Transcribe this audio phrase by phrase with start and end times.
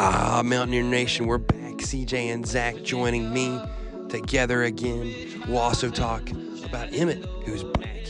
[0.00, 1.78] Ah, Mountaineer Nation, we're back.
[1.78, 3.60] CJ and Zach joining me
[4.08, 5.42] together again.
[5.48, 6.30] We'll also talk
[6.64, 8.06] about Emmett, who's back.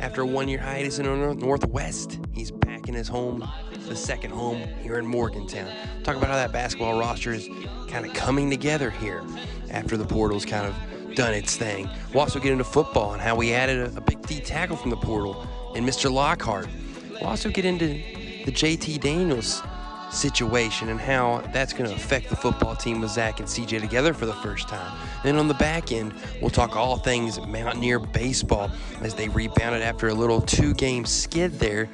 [0.00, 3.48] After a one year hiatus in the Northwest, he's back in his home,
[3.86, 5.70] the second home here in Morgantown.
[6.02, 7.48] Talk about how that basketball roster is
[7.86, 9.22] kind of coming together here
[9.70, 11.88] after the portal's kind of done its thing.
[12.12, 14.90] We'll also get into football and how we added a, a big D tackle from
[14.90, 15.46] the portal
[15.76, 16.10] and Mr.
[16.10, 16.66] Lockhart.
[17.12, 17.86] We'll also get into
[18.44, 19.62] the JT Daniels
[20.10, 24.14] situation and how that's going to affect the football team with Zach and CJ together
[24.14, 24.96] for the first time.
[25.22, 28.70] Then on the back end, we'll talk all things Mountaineer baseball
[29.02, 31.88] as they rebounded after a little two game skid there.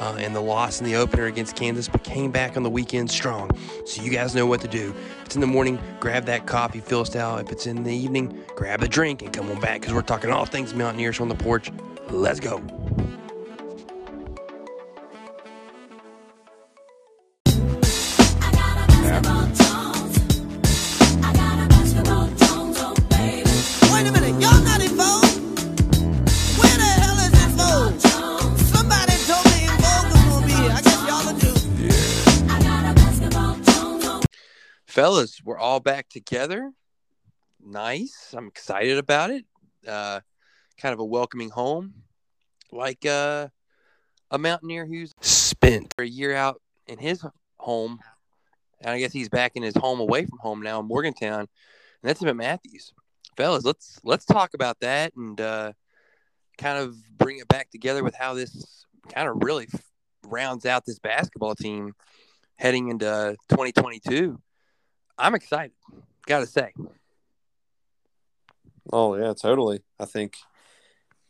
[0.00, 3.08] Uh, and the loss in the opener against Kansas, but came back on the weekend
[3.08, 3.48] strong.
[3.86, 4.90] So you guys know what to do.
[5.20, 7.36] If it's in the morning, grab that coffee, Phil style.
[7.36, 10.30] If it's in the evening, grab a drink and come on back because we're talking
[10.32, 11.70] all things Mountaineers on the porch.
[12.10, 12.60] Let's go.
[35.02, 36.70] Fellas we're all back together.
[37.60, 38.32] Nice.
[38.38, 39.44] I'm excited about it.
[39.84, 40.20] Uh
[40.80, 41.92] kind of a welcoming home.
[42.70, 43.48] Like uh
[44.30, 47.26] a mountaineer who's spent a year out in his
[47.58, 47.98] home.
[48.80, 51.40] And i guess he's back in his home away from home now in morgantown.
[51.40, 51.48] And
[52.04, 52.92] that's Emmett matthews.
[53.36, 55.72] Fellas let's let's talk about that and uh
[56.58, 59.66] kind of bring it back together with how this kind of really
[60.28, 61.92] rounds out this basketball team
[62.56, 64.38] heading into 2022
[65.22, 65.72] I'm excited.
[66.26, 66.72] Got to say.
[68.92, 69.80] Oh yeah, totally.
[69.98, 70.36] I think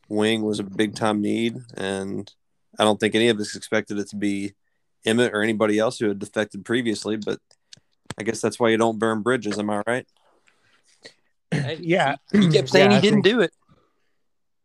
[0.09, 2.31] wing was a big time need, and
[2.79, 4.55] I don't think any of us expected it to be
[5.05, 7.17] Emmett or anybody else who had defected previously.
[7.17, 7.39] But
[8.19, 9.59] I guess that's why you don't burn bridges.
[9.59, 10.07] Am I right?
[11.79, 12.17] Yeah.
[12.33, 13.53] He kept saying Yeah, he I didn't think- do it.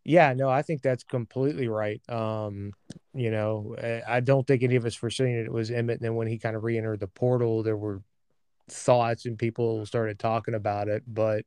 [0.06, 2.02] Yeah, no, I think that's completely right.
[2.10, 2.72] Um,
[3.14, 3.76] you know,
[4.08, 5.48] I don't think any of us foreseen it.
[5.48, 5.98] It was Emmett.
[6.00, 8.02] And then when he kind of re-entered the portal, there were
[8.70, 11.04] thoughts and people started talking about it.
[11.08, 11.46] But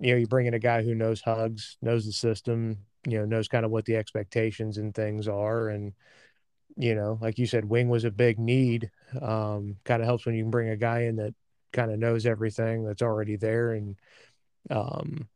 [0.00, 3.24] you know, you bring in a guy who knows hugs, knows the system, you know,
[3.24, 5.92] knows kind of what the expectations and things are, and
[6.76, 8.90] you know, like you said, wing was a big need.
[9.20, 11.34] Um, kind of helps when you can bring a guy in that
[11.72, 13.96] kind of knows everything that's already there and
[14.70, 15.28] um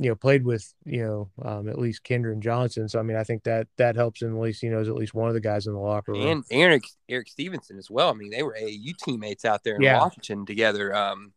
[0.00, 2.88] you know, played with, you know, um, at least Kedrian Johnson.
[2.88, 5.14] So I mean, I think that that helps him at least he knows at least
[5.14, 6.26] one of the guys in the locker room.
[6.26, 8.08] And Erik Erik Stevenson as well.
[8.10, 9.98] I mean, they were AAU teammates out there in Yeah.
[9.98, 10.94] Washington together.
[10.94, 11.32] Um,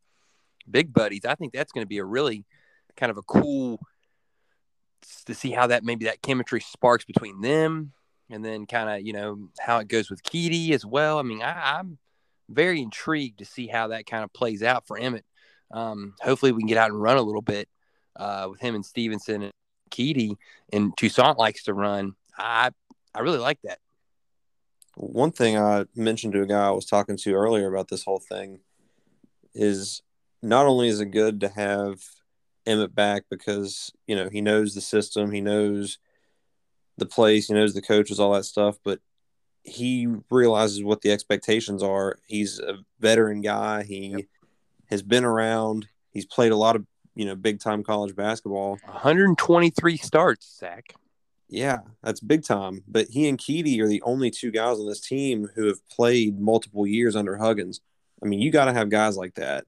[0.70, 1.26] big buddies.
[1.26, 2.46] I think that's going to be a really
[2.96, 3.80] kind of a cool
[5.26, 7.94] to see how that maybe that chemistry sparks between them,
[8.30, 11.18] and then kind of you know how it goes with Keedy as well.
[11.18, 11.98] I mean, I, I'm
[12.48, 15.26] very intrigued to see how that kind of plays out for Emmett.
[15.72, 17.68] Um, hopefully, we can get out and run a little bit
[18.16, 19.54] uh, with him and Stevenson and
[19.90, 20.38] Keedy,
[20.72, 22.16] and Toussaint likes to run.
[22.38, 22.72] I
[23.14, 23.80] I really like that.
[24.96, 28.20] One thing I mentioned to a guy I was talking to earlier about this whole
[28.20, 28.60] thing
[29.54, 30.02] is
[30.42, 32.02] not only is it good to have
[32.66, 35.98] Emmett back because you know he knows the system, he knows
[36.98, 39.00] the place, he knows the coaches, all that stuff, but
[39.64, 42.18] he realizes what the expectations are.
[42.28, 43.84] He's a veteran guy.
[43.84, 44.28] He
[44.90, 45.88] has been around.
[46.12, 46.86] He's played a lot of
[47.16, 48.78] you know big time college basketball.
[48.86, 50.94] 123 starts, Zach.
[51.52, 52.84] Yeah, that's big time.
[52.88, 56.40] But he and Keedy are the only two guys on this team who have played
[56.40, 57.82] multiple years under Huggins.
[58.24, 59.66] I mean, you got to have guys like that.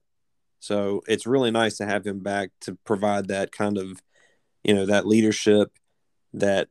[0.60, 4.02] So it's really nice to have him back to provide that kind of,
[4.62, 5.70] you know, that leadership,
[6.32, 6.68] that,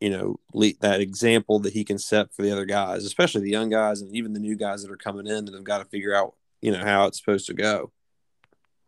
[0.00, 3.50] you know, le- that example that he can set for the other guys, especially the
[3.50, 5.84] young guys and even the new guys that are coming in that have got to
[5.84, 7.92] figure out, you know, how it's supposed to go.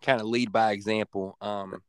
[0.06, 1.36] Kind of lead by example.
[1.40, 1.82] Um,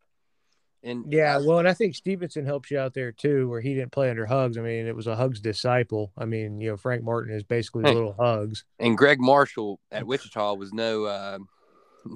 [0.84, 3.92] and Yeah, well, and I think Stevenson helps you out there too, where he didn't
[3.92, 4.58] play under Hugs.
[4.58, 6.12] I mean, it was a Hugs disciple.
[6.18, 7.94] I mean, you know, Frank Martin is basically Hey.
[7.94, 8.66] little Hugs.
[8.80, 11.38] and Gregg Marshall at Wichita was no, uh,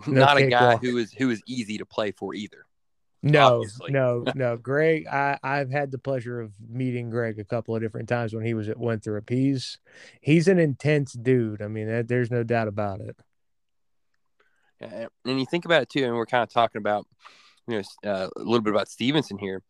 [0.07, 0.81] not a guy cakewalk.
[0.83, 2.65] who was who was easy to play for either.
[3.23, 3.91] No, Obviously.
[3.91, 4.57] no, no.
[4.57, 8.43] Gregg, I I've had the pleasure of meeting Gregg a couple of different times when
[8.45, 9.29] he was at Winthrop.
[9.29, 9.77] He's
[10.21, 11.61] he's an intense dude.
[11.61, 13.15] I mean, that, there's no doubt about it.
[14.81, 17.05] Uh, And you think about it too, and we're kind of talking about,
[17.67, 19.61] you know, uh, a little bit about Stevenson here.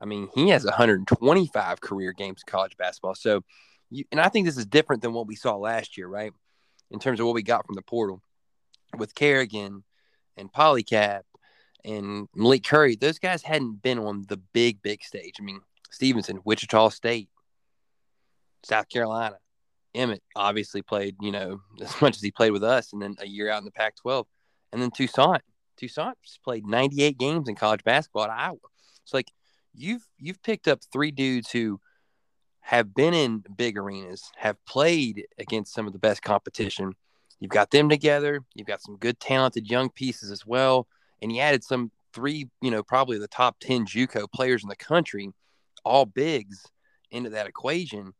[0.00, 3.14] I mean, he has 125 career games in college basketball.
[3.14, 3.42] So,
[3.90, 6.32] you, and I think this is different than what we saw last year, right?
[6.90, 8.22] In terms of what we got from the portal
[8.96, 9.84] with Carrigan
[10.36, 11.22] and Paulicap
[11.84, 12.96] and Malik Curry.
[12.96, 15.34] Those guys hadn't been on the big, big stage.
[15.38, 15.60] I mean,
[15.90, 17.28] Stevenson, Wichita State,
[18.62, 19.36] South Carolina,
[19.94, 23.26] Emmett obviously played, you know, as much as he played with us, and then a
[23.26, 24.24] year out in the Pac-12,
[24.74, 25.40] and then Toussaint.
[25.76, 28.58] Toussaint played 98 games in college basketball at Iowa.
[29.02, 29.30] It's like
[29.72, 31.80] you've you've picked up three dudes who
[32.60, 36.92] have been in big arenas, have played against some of the best competition.
[37.38, 38.40] You've got them together.
[38.54, 40.88] You've got some good, talented young pieces as well,
[41.22, 44.76] and you added some three, you know, probably the top 10 JUCO players in the
[44.76, 45.30] country,
[45.84, 46.64] all bigs
[47.10, 48.12] into that equation.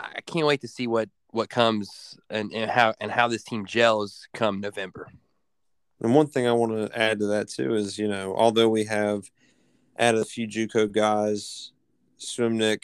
[0.00, 3.64] I can't wait to see what what comes and, and how and how this team
[3.64, 5.08] gels come November.
[6.00, 8.84] And one thing I want to add to that too is, you know, although we
[8.84, 9.24] have
[9.96, 11.72] added a few JUCO guys,
[12.20, 12.82] Suemnick,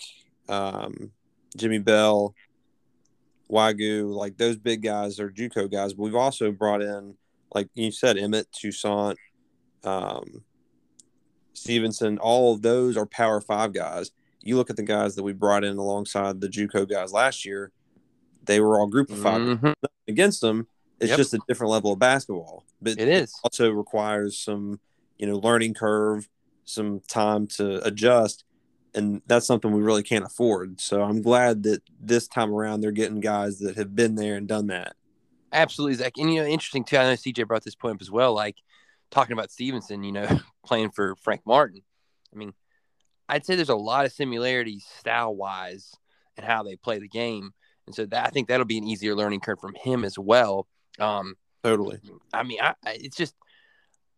[0.48, 1.12] um,
[1.56, 2.34] Jimmy Bell,
[3.50, 5.92] Wagyu, like those big guys are JUCO guys.
[5.92, 7.14] But we've also brought in,
[7.54, 9.16] like you said, Emmett, Toussaint,
[9.84, 10.42] um,
[11.52, 12.18] Stevenson.
[12.18, 14.10] All of those are Power Five guys.
[14.40, 17.70] You look at the guys that we brought in alongside the JUCO guys last year;
[18.44, 19.74] they were all Group of 5 Mhm.
[20.08, 20.66] against them.
[21.00, 21.16] It's Yep.
[21.16, 22.64] just a different level of basketball.
[22.80, 23.34] But It is.
[23.42, 24.80] also requires some,
[25.18, 26.28] you know, learning curve,
[26.64, 28.44] some time to adjust,
[28.94, 30.80] and that's something we really can't afford.
[30.80, 34.46] So I'm glad that this time around they're getting guys that have been there and
[34.46, 34.94] done that.
[35.52, 36.12] Absolutely, Zach.
[36.16, 36.96] And you know, interesting too.
[36.96, 38.34] I know CJ brought this point up as well.
[38.34, 38.56] Like
[39.10, 40.26] talking about Stevenson, you know,
[40.64, 41.82] playing for Frank Martin.
[42.32, 42.52] I mean,
[43.28, 45.92] I'd say there's a lot of similarities style wise
[46.36, 47.52] and how they play the game,
[47.86, 50.66] and so that I think that'll be an easier learning curve from him as well.
[50.98, 51.98] Um, Totally.
[52.32, 53.34] I mean, I, I, it's just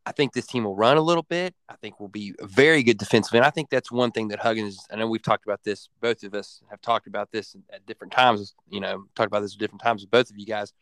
[0.04, 1.54] I think this team will run a little bit.
[1.68, 4.86] I think we'll be very good defensively, and I think that's one thing that Huggins.
[4.90, 5.88] I know we've talked about this.
[6.00, 8.54] Both of us have talked about this at different times.
[8.68, 10.72] You know, talked about this at different times with both of you guys.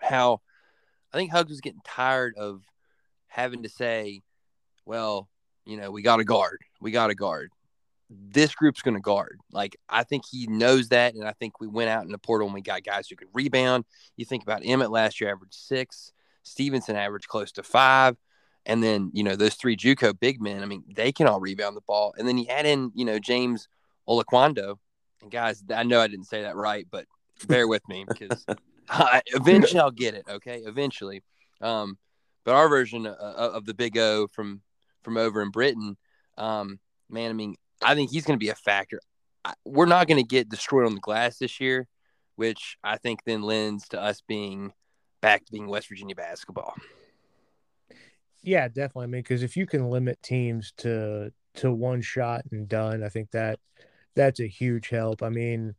[0.00, 0.40] How
[1.12, 2.62] I think Hugs was getting tired of
[3.28, 4.22] having to say,
[4.84, 5.28] "Well,
[5.64, 6.62] you know, we got a guard.
[6.80, 7.52] We got a guard."
[8.08, 9.40] This group's going to guard.
[9.50, 12.46] Like I think he knows that, and I think we went out in the portal
[12.46, 13.84] and we got guys who could rebound.
[14.16, 16.12] You think about Emmett last year, averaged six.
[16.46, 18.16] Stevenson averaged close to five.
[18.64, 21.76] And then, you know, those three Juco big men, I mean, they can all rebound
[21.76, 22.14] the ball.
[22.18, 23.68] And then you add in, you know, James
[24.08, 24.76] Olaquando.
[25.22, 27.06] And guys, I know I didn't say that right, but
[27.46, 28.44] bear with me because
[28.88, 30.24] I, eventually I'll get it.
[30.28, 30.62] Okay.
[30.64, 31.22] Eventually.
[31.60, 31.96] Um,
[32.44, 34.62] but our version of, of the big O from,
[35.02, 35.96] from over in Britain,
[36.36, 39.00] um, man, I mean, I think he's going to be a factor.
[39.64, 41.86] We're not going to get destroyed on the glass this year,
[42.36, 44.72] which I think then lends to us being
[45.20, 46.74] back to being West Virginia basketball.
[48.42, 49.04] Yeah, definitely.
[49.04, 53.08] I mean, because if you can limit teams to to one shot and done, I
[53.08, 53.58] think that
[54.14, 55.22] that's a huge help.
[55.22, 55.74] I mean,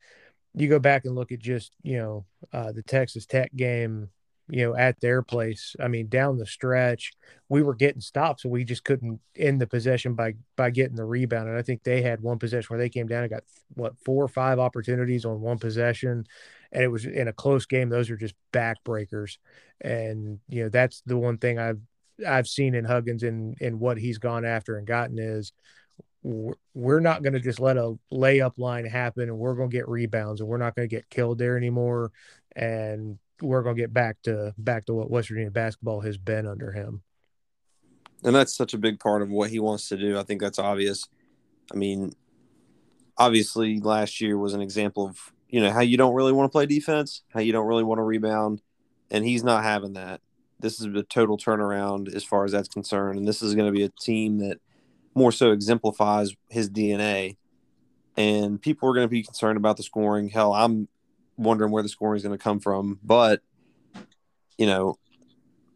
[0.53, 4.09] you go back and look at just you know uh, the Texas Tech game,
[4.49, 5.75] you know, at their place.
[5.79, 7.13] I mean, down the stretch,
[7.49, 11.05] we were getting stops, and we just couldn't end the possession by by getting the
[11.05, 11.49] rebound.
[11.49, 14.23] And I think they had one possession where they came down and got what four
[14.23, 16.25] or five opportunities on one possession,
[16.71, 17.89] and it was in a close game.
[17.89, 19.37] Those are just backbreakers,
[19.81, 21.81] and you know that's the one thing I've
[22.25, 25.51] I've seen in Huggins and and what he's gone after and gotten is
[26.73, 29.87] we're not going to just let a layup line happen and we're going to get
[29.87, 32.11] rebounds and we're not going to get killed there anymore
[32.55, 36.47] and we're going to get back to back to what West Virginia basketball has been
[36.47, 37.01] under him.
[38.23, 40.17] And that's such a big part of what he wants to do.
[40.17, 41.07] I think that's obvious.
[41.71, 42.13] I mean,
[43.17, 46.51] obviously last year was an example of, you know, how you don't really want to
[46.51, 48.61] play defense, how you don't really want to rebound,
[49.11, 50.21] and he's not having that.
[50.59, 53.77] This is a total turnaround as far as that's concerned, and this is going to
[53.77, 54.57] be a team that
[55.13, 57.37] more so exemplifies his DNA.
[58.15, 60.29] And people are going to be concerned about the scoring.
[60.29, 60.87] Hell, I'm
[61.37, 62.99] wondering where the scoring is going to come from.
[63.03, 63.41] But,
[64.57, 64.97] you know,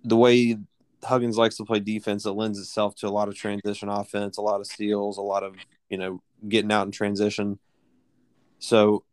[0.03, 0.57] the way
[1.03, 4.41] Huggins likes to play defense, it lends itself to a lot of transition offense, a
[4.41, 5.55] lot of steals, a lot of,
[5.89, 7.59] you know, getting out in transition.
[8.59, 9.03] So,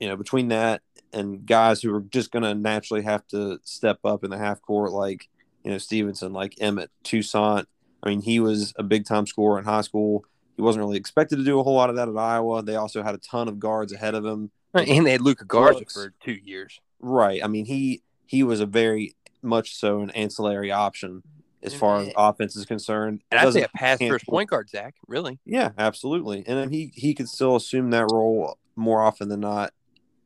[0.00, 0.82] you know, between that
[1.12, 4.62] and guys who are just going to naturally have to step up in the half
[4.62, 5.28] court, like,
[5.64, 7.66] you know, Stevenson, like Emmett, Toussaint,
[8.02, 10.24] I mean, he was a big time scorer in high school.
[10.54, 12.62] He wasn't really expected to do a whole lot of that at Iowa.
[12.62, 14.50] They also had a ton of guards ahead of him.
[14.74, 16.80] And they had Luka Garza for two years.
[17.00, 17.42] Right.
[17.42, 21.22] I mean, he he was a very much so an ancillary option
[21.62, 23.22] as far as uh, offense is concerned.
[23.30, 24.94] And I'd say a pass first point guard, Zach.
[25.08, 25.38] Really?
[25.44, 26.44] Yeah, absolutely.
[26.46, 29.72] And then he he could still assume that role more often than not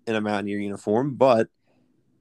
[0.07, 1.15] in a Mountaineer uniform.
[1.15, 1.49] But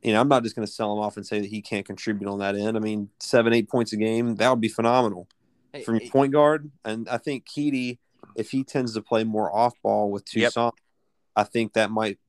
[0.01, 1.85] you know, I'm not just going to sell him off and say that he can't
[1.85, 2.77] contribute on that end.
[2.77, 5.27] I mean, seven, eight points a game, that would be phenomenal
[5.73, 6.71] Hey, from hey, point guard.
[6.85, 7.97] And I think Keedy,
[8.35, 10.53] if he tends to play more off ball with Yep.
[11.39, 12.19] I think that might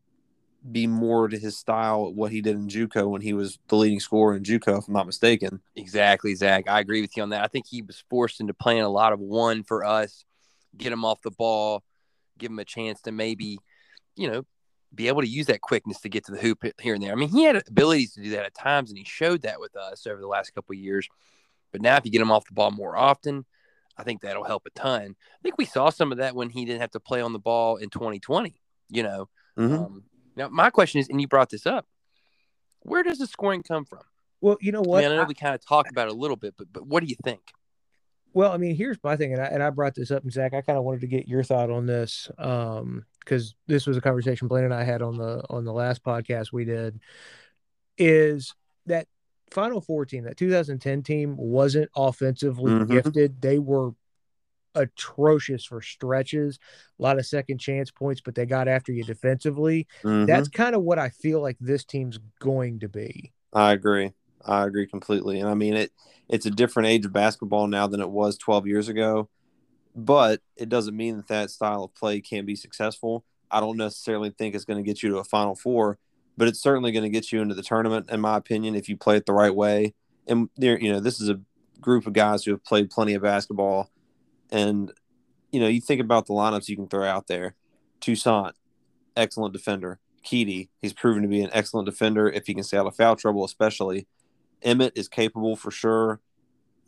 [0.70, 4.00] be more to his style what he did in JUCO when he was the leading
[4.00, 5.60] scorer in JUCO, if I'm not mistaken.
[5.74, 6.68] Exactly, Zach.
[6.68, 7.42] I agree with you on that.
[7.42, 10.24] I think he was forced into playing a lot of one for us,
[10.76, 11.82] get him off the ball,
[12.38, 13.58] give him a chance to maybe,
[14.16, 14.44] you know,
[14.94, 17.12] be able to use that quickness to get to the hoop here and there.
[17.12, 19.76] I mean, he had abilities to do that at times, and he showed that with
[19.76, 21.08] us over the last couple years.
[21.72, 23.44] But now, if you get him off the ball more often,
[23.96, 25.14] I think that'll help a ton.
[25.14, 27.38] I think we saw some of that when he didn't have to play on the
[27.38, 28.60] ball in 2020.
[28.90, 29.28] You know,
[29.58, 29.86] Mhm.
[29.86, 30.04] um,
[30.36, 31.86] now my question is, and you brought this up,
[32.80, 34.00] where does the scoring come from?
[34.40, 35.02] Well, you know I, what?
[35.02, 36.86] mean, I know I- we kind of talked about it a little bit, but but
[36.86, 37.52] what do you think?
[38.32, 40.54] Well, I mean, here's my thing, and I, and I brought this up, and Zach,
[40.54, 44.00] I kind of wanted to get your thought on this, um, because this was a
[44.00, 47.00] conversation Blaine and I had on the on the last podcast we did.
[47.98, 48.54] Is
[48.86, 49.08] that
[49.50, 52.88] Final Four team, that 2010 team, wasn't offensively Mhm.
[52.88, 53.42] gifted.
[53.42, 53.90] They were
[54.74, 56.58] atrocious for stretches,
[56.98, 59.86] a lot of second chance points, but they got after you defensively.
[60.02, 60.26] Mhm.
[60.26, 63.32] That's kind of what I feel like this team's going to be.
[63.52, 64.12] I agree.
[64.44, 65.40] I agree completely.
[65.40, 65.92] And I mean it
[66.28, 69.28] it's a different age of basketball now than it was 12 years ago,
[69.96, 73.24] but it doesn't mean that that style of play can't be successful.
[73.50, 75.98] I don't necessarily think it's going to get you to a final four,
[76.36, 78.96] but it's certainly going to get you into the tournament in my opinion if you
[78.96, 79.94] play it the right way.
[80.28, 81.40] And there you know, this is a
[81.80, 83.90] group of guys who have played plenty of basketball
[84.50, 84.92] and
[85.50, 87.54] you know, you think about the lineups you can throw out there.
[88.00, 88.52] Toussaint,
[89.16, 89.98] excellent defender.
[90.24, 93.16] Keedy, he's proven to be an excellent defender if he can stay out of foul
[93.16, 94.06] trouble, especially.
[94.62, 96.20] Emmett is capable for sure.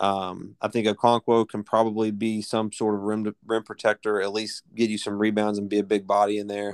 [0.01, 4.65] Um, I think Okonkwo can probably be some sort of rim rim protector, at least
[4.75, 6.73] get you some rebounds and be a big body in there.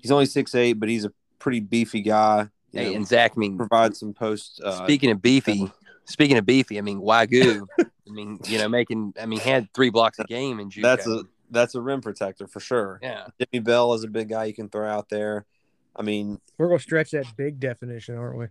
[0.00, 2.48] He's only six eight, but he's a pretty beefy guy.
[2.72, 4.60] Hey, know, and Zach, I mean, provide some post.
[4.64, 5.70] Uh, speaking of beefy,
[6.04, 7.66] speaking of beefy, I mean Wagyu.
[8.08, 9.14] I mean, you know, making.
[9.20, 10.82] I mean, had three blocks a game in JUCO.
[10.82, 13.00] that's a that's a rim protector for sure.
[13.02, 13.26] yeah.
[13.38, 15.46] Jimmy Bell is a big guy you can throw out there.
[15.96, 18.46] I mean, We're gonna stretch that big definition, aren't we?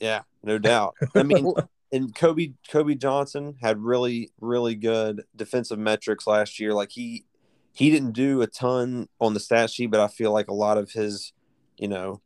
[0.00, 0.96] yeah, no doubt.
[1.14, 1.52] I mean,
[1.92, 6.74] and Kobe Kobe Johnson had really really good defensive metrics last year.
[6.74, 7.24] Like he
[7.72, 10.76] he didn't do a ton on the stat sheet, but I feel like a lot
[10.76, 11.32] of his,
[11.78, 12.20] you know,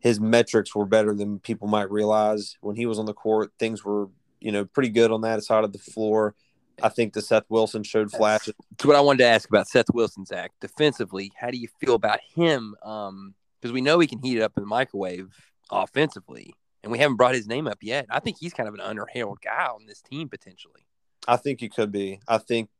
[0.00, 2.56] his metrics were better than people might realize.
[2.60, 4.08] When he was on the court, things were
[4.40, 6.34] you know pretty good on that side of the floor.
[6.82, 8.54] I think the Seth Wilson showed flashes.
[8.70, 10.52] That's what I wanted to ask about Seth Wilson, Zach.
[10.60, 12.76] Defensively, how do you feel about him?
[12.84, 15.34] Um, because we know he can heat it up in the microwave
[15.70, 18.06] offensively, and we haven't brought his name up yet.
[18.08, 20.86] I think he's kind of an underheralded guy on this team potentially.
[21.26, 22.20] I think he could be.
[22.28, 22.70] I think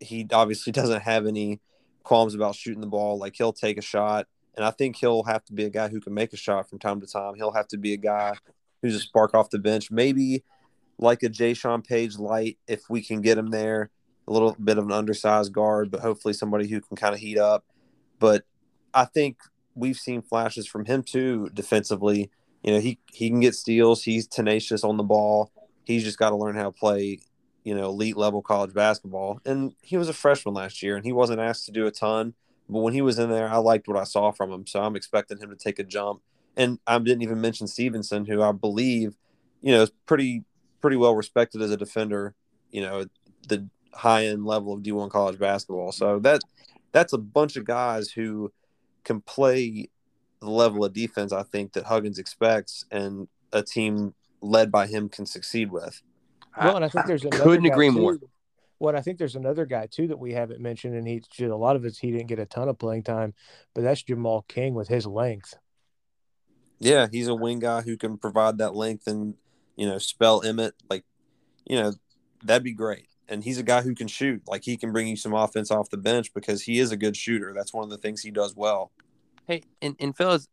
[0.00, 1.60] he obviously doesn't have any
[2.02, 3.18] qualms about shooting the ball.
[3.18, 4.26] Like he'll take a shot,
[4.56, 6.78] and I think he'll have to be a guy who can make a shot from
[6.78, 7.34] time to time.
[7.34, 8.34] He'll have to be a guy
[8.80, 10.42] who's a spark off the bench, maybe
[10.98, 13.90] like a Jaysean Paige light if we can get him there.
[14.28, 17.38] A little bit of an undersized guard, but hopefully somebody who can kind of heat
[17.38, 17.64] up.
[18.20, 18.44] But
[18.94, 19.38] I think
[19.74, 22.30] we've seen flashes from him too defensively.
[22.62, 24.04] You know, he he can get steals.
[24.04, 25.50] He's tenacious on the ball.
[25.84, 27.18] He's just got to learn how to play
[27.64, 29.40] you know, elite level college basketball.
[29.44, 32.34] And he was a freshman last year and he wasn't asked to do a ton.
[32.68, 34.66] But when he was in there, I liked what I saw from him.
[34.66, 36.22] So I'm expecting him to take a jump.
[36.56, 39.16] And I didn't even mention Stevenson, who I believe,
[39.60, 40.44] you know, is pretty
[40.82, 42.34] pretty well respected as a defender,
[42.70, 43.06] you know,
[43.48, 45.92] the high end level of D1 college basketball.
[45.92, 46.42] So that
[46.92, 48.52] that's a bunch of guys who
[49.04, 49.88] can play
[50.40, 55.08] the level of defense I think that Huggins expects and a team led by him
[55.08, 56.02] can succeed with.
[56.60, 57.92] Well, and I think there's another couldn't guy, agree too.
[57.92, 58.18] more.
[58.78, 61.76] Well, I think there's another guy too that we haven't mentioned, and he a lot
[61.76, 63.32] of it's he didn't get a ton of playing time,
[63.74, 65.54] but that's Jamal King with his length.
[66.80, 69.34] Yeah, he's a wing guy who can provide that length and
[69.76, 71.04] you know spell Emmett like
[71.66, 71.92] you know
[72.44, 73.06] that'd be great.
[73.28, 74.42] And he's a guy who can shoot.
[74.46, 77.16] Like he can bring you some offense off the bench because he is a good
[77.16, 77.52] shooter.
[77.54, 78.90] That's one of the things he does well.
[79.46, 80.48] Hey, and, and fellas,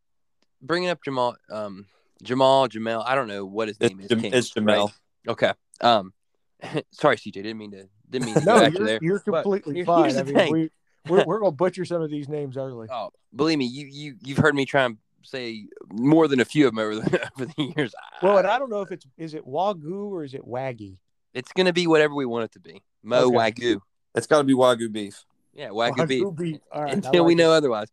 [0.61, 1.87] bringing up Jamal, um,
[2.23, 4.07] Jamal, Jamel, I don't know what his It's, name is.
[4.09, 4.85] Jam- King, it's Jamel.
[4.85, 4.93] right?
[5.27, 5.51] Okay.
[5.81, 6.13] Um,
[6.91, 8.99] sorry, CJ, didn't mean to didn't mean to No, you're, there.
[9.01, 10.03] you're completely here- fine.
[10.05, 10.51] here's I mean, thing.
[10.53, 10.69] we
[11.07, 12.87] we're, we're gonna butcher some of these names early.
[12.89, 16.67] Oh, believe me, you you you've heard me try and say more than a few
[16.67, 17.93] of them over the over the years.
[18.21, 20.97] Well, I- and I don't know if it's is it Wagyu or is it Waggy?
[21.33, 22.81] it's gonna be whatever we want it to be.
[23.03, 23.35] Mo Okay.
[23.37, 23.79] Wagyu,
[24.15, 25.23] It's got to be Wagyu beef.
[25.53, 26.25] yeah, Wagyu beef.
[26.35, 26.59] beef.
[26.71, 27.87] All right, I until we like know otherwise.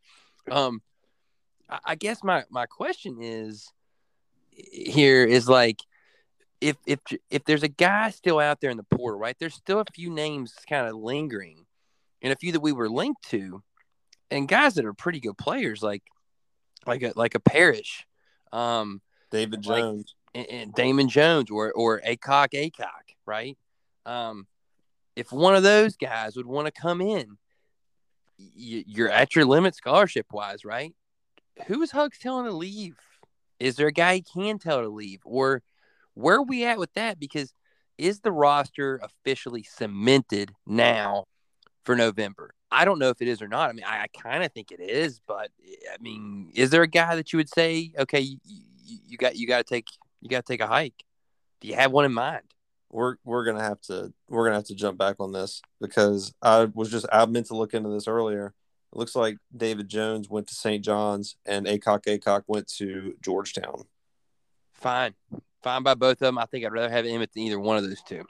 [0.50, 0.80] Um,
[1.68, 3.68] I, I guess my my question is
[4.52, 5.80] here is like
[6.60, 6.98] if if
[7.30, 9.36] if there's a guy still out there in the portal, right?
[9.38, 11.66] There's still a few names kind of lingering,
[12.22, 13.62] and a few that we were linked to,
[14.30, 16.02] and guys that are pretty good players, like
[16.86, 18.06] like a like a Parrish,
[18.52, 19.00] um,
[19.30, 20.14] David Like- Jones.
[20.34, 23.56] and, and Damon Jones or or Akok Akok, right?
[24.04, 24.46] Um,
[25.16, 27.38] if one of those guys would want to come in,
[28.38, 30.94] y- you're at your limit scholarship wise, right?
[31.66, 32.96] Who is Hugs telling to leave?
[33.58, 35.62] Is there a guy he can tell to leave, or
[36.14, 37.18] where are we at with that?
[37.18, 37.52] Because
[37.96, 41.24] is the roster officially cemented now
[41.84, 42.52] for November?
[42.70, 43.70] I don't know if it is or not.
[43.70, 46.82] I mean, I, I kind of think it is, but eh, I mean, is there
[46.82, 48.38] a guy that you would say, okay, you,
[49.06, 49.86] you, got you got to take
[50.20, 51.04] you got to take a hike?
[51.60, 52.42] Do you have one in mind?
[52.90, 56.66] We're we're gonna have to we're gonna have to jump back on this because I
[56.72, 58.54] was just I meant to look into this earlier.
[58.92, 60.84] It looks like David Jones went to St.
[60.84, 63.82] John's and Akok Akok went to Georgetown.
[64.74, 65.14] Fine,
[65.62, 66.38] fine by both of them.
[66.38, 68.24] I think I'd rather have Emmett than either one of those two.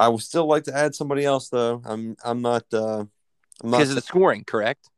[0.00, 1.82] I would still like to add somebody else though.
[1.84, 3.04] I'm I'm not uh
[3.62, 4.88] I'm not because of the scoring, correct?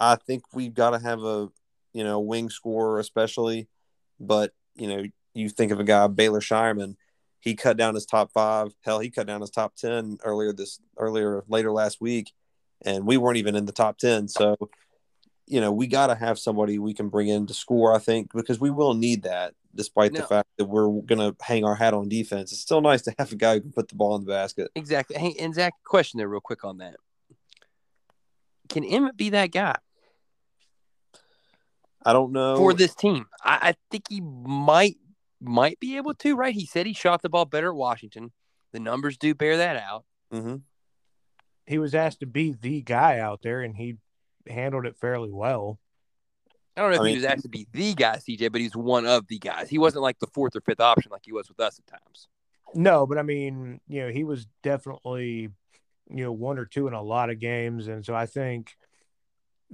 [0.00, 1.48] I think we've got to have a
[1.92, 3.68] you know wing scorer especially,
[4.18, 5.04] but you know
[5.34, 6.96] you think of a guy Baylor Scheierman,
[7.38, 8.74] he cut down his top five.
[8.80, 12.32] Hell, he cut down his top ten earlier this earlier later last week,
[12.84, 14.26] and we weren't even in the top ten.
[14.26, 14.56] So
[15.46, 17.94] you know we got to have somebody we can bring in to score.
[17.94, 21.74] I think because we will need that, despite the fact that we're gonna hang our
[21.74, 22.52] hat on defense.
[22.52, 24.70] It's still nice to have a guy who can put the ball in the basket.
[24.74, 25.16] Exactly.
[25.16, 26.96] Hey, and Zach, question there, real quick on that.
[28.68, 29.76] Can Emmett be that guy
[32.04, 33.26] I don't know for this team?
[33.44, 34.96] I, I think he might
[35.40, 36.34] might be able to.
[36.34, 36.54] Right?
[36.54, 38.32] He said he shot the ball better at Washington.
[38.72, 40.04] The numbers do bear that out.
[40.30, 40.56] hmm
[41.66, 43.96] He was asked to be the guy out there, and he
[44.48, 45.78] handled it fairly well.
[46.76, 48.76] I don't know if I he was asked to be the guy, CJ, but he's
[48.76, 49.68] one of the guys.
[49.68, 52.28] He wasn't like the fourth or fifth option like he was with us at times.
[52.74, 55.50] No, but I mean, you know, he was definitely,
[56.08, 58.76] you know, one or two in a lot of games, and so I think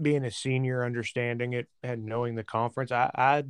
[0.00, 3.44] being a senior, understanding it and knowing the conference, I, I,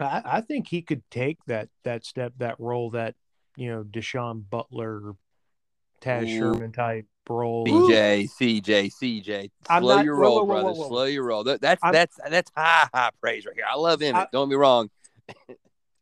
[0.00, 3.14] I, I think he could take that that step, that role, that
[3.56, 5.14] you know, Da'Sean Butler,
[6.00, 6.38] Taz Ooh.
[6.38, 7.66] Sherman type role.
[7.66, 9.50] CJ, CJ, CJ.
[9.68, 10.64] I'm Slow not- your roll, whoa, whoa, brother.
[10.70, 10.88] whoa, whoa.
[10.88, 11.44] Slow your roll.
[11.44, 13.66] That, that's I'm- that's that's high high praise right here.
[13.70, 14.16] I love him.
[14.32, 14.90] Don't be wrong.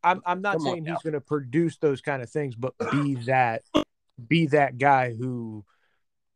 [0.03, 3.15] I'm I'm not Come saying he's going to produce those kind of things, but be
[3.25, 3.63] that
[4.27, 5.65] be that guy who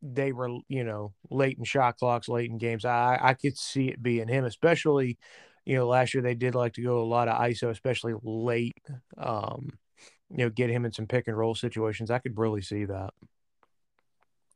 [0.02, 2.84] they were, you know, late in shot clocks, late in games.
[2.84, 5.16] I I could see it being him, especially,
[5.64, 8.76] you know, last year they did like to go a lot of ISO, especially late.
[9.16, 9.70] Um,
[10.28, 12.10] you know, get him in some pick and roll situations.
[12.10, 13.14] I could really see that.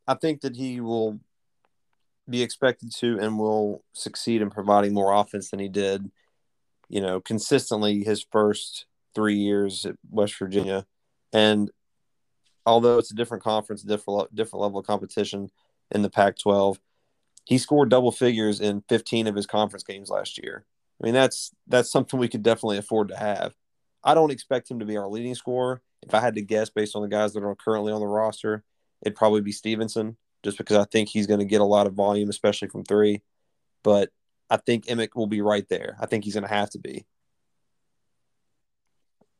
[0.07, 1.21] I think that he will
[2.29, 6.11] be expected to and will succeed in providing more offense than he did,
[6.88, 10.87] you know, consistently his first three years at West Virginia.
[11.33, 11.71] And
[12.64, 15.51] although it's a different conference, different different level of competition
[15.90, 16.79] in the Pac-12,
[17.45, 20.64] he scored double figures in 15 of his conference games last year.
[21.01, 23.55] I mean, that's that's something we could definitely afford to have.
[24.03, 25.83] I don't expect him to be our leading scorer.
[26.03, 28.64] If I had to guess based on the guys that are currently on the roster,
[29.03, 31.95] it'd probably be Stevenson, just because I think he's going to get a lot of
[31.95, 33.23] volume, especially from three.
[33.83, 34.11] But
[34.51, 35.97] I think Emmett will be right there.
[36.01, 37.07] I think he's going to have to be.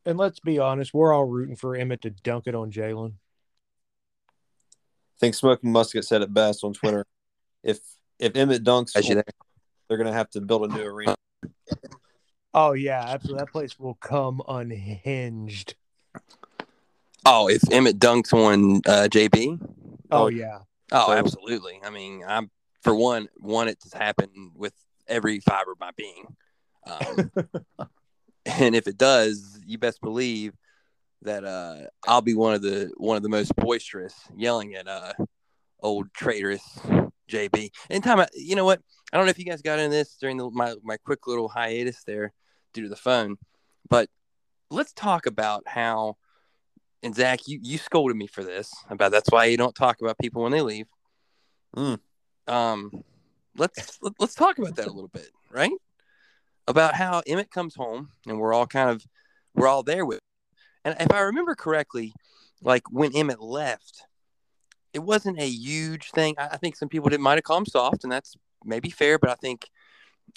[0.05, 3.13] And let's be honest, we're all rooting for Emmett to dunk it on Jalen.
[4.29, 7.05] I think Smoking Musket said it best on Twitter.
[7.63, 7.79] if
[8.19, 9.23] if Emmett dunks, As you there.
[9.87, 11.15] they're going to have to build a new arena.
[12.53, 13.39] Oh yeah, absolutely.
[13.39, 15.75] That place will come unhinged.
[17.29, 19.59] Oh, if Emmett dunks on uh, JB,
[20.11, 20.59] Oh, Oh, yeah.
[20.93, 21.81] oh, So- absolutely.
[21.83, 22.49] I mean, I'm
[22.83, 24.73] for one, want it to happen with
[25.07, 26.25] every fiber of my being.
[26.85, 27.31] Um,
[28.45, 30.53] and if it does, you best believe
[31.23, 35.11] that uh, I'll be one of the one of the most boisterous, yelling at uh,
[35.81, 36.63] old traitorous
[37.29, 37.71] JB.
[37.89, 38.79] Anytime, I, you know what?
[39.11, 41.49] I don't know if you guys got in this during the, my my quick little
[41.49, 42.31] hiatus there
[42.71, 43.35] due to the phone,
[43.89, 44.07] but
[44.71, 46.15] let's talk about how.
[47.03, 50.17] And Zach, you, you scolded me for this about that's why you don't talk about
[50.17, 50.87] people when they leave.
[51.75, 51.99] Mm.
[52.47, 53.03] Um,
[53.55, 55.71] let's let, let's talk about that a little bit, right?
[56.67, 59.05] About how Emmett comes home and we're all kind of
[59.53, 60.19] we're all there with.
[60.83, 62.13] And if I remember correctly,
[62.61, 64.03] like when Emmett left,
[64.93, 66.35] it wasn't a huge thing.
[66.37, 69.19] I, I think some people did might have called him soft, and that's maybe fair.
[69.19, 69.69] But I think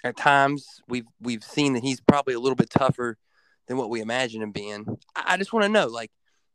[0.04, 3.16] at times we've we've seen that he's probably a little bit tougher
[3.66, 4.98] than what we imagine him being.
[5.16, 6.10] I, I just want to know, like,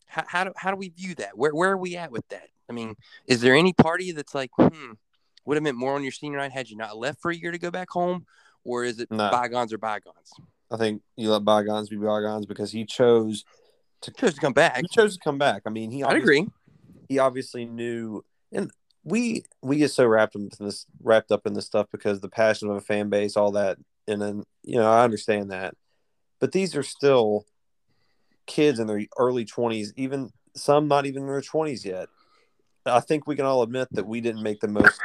[0.08, 1.38] how how do how do we view that?
[1.38, 2.48] Where where are we at with that?
[2.70, 2.96] I mean,
[3.28, 4.94] is there any party that's like, hmm,
[5.46, 7.52] would have meant more on your senior night had you not left for a year
[7.52, 8.26] to go back home,
[8.64, 9.30] or is it No.
[9.30, 10.32] bygones or bygones?
[10.72, 13.46] I think you let bygones be bygones because he chose
[14.02, 14.82] to, Chose to come back.
[14.82, 15.62] he chose to come back.
[15.66, 16.48] I mean, he I agree.
[17.08, 18.72] he obviously knew, and
[19.04, 22.30] we we get so wrapped up in this wrapped up in this stuff because the
[22.30, 25.76] passion of a fan base, all that, and then you know I understand that,
[26.40, 27.46] but these are still
[28.46, 32.08] kids in their early twenties, even some not even in their twenties yet.
[32.86, 35.00] I think we can all admit that we didn't make the most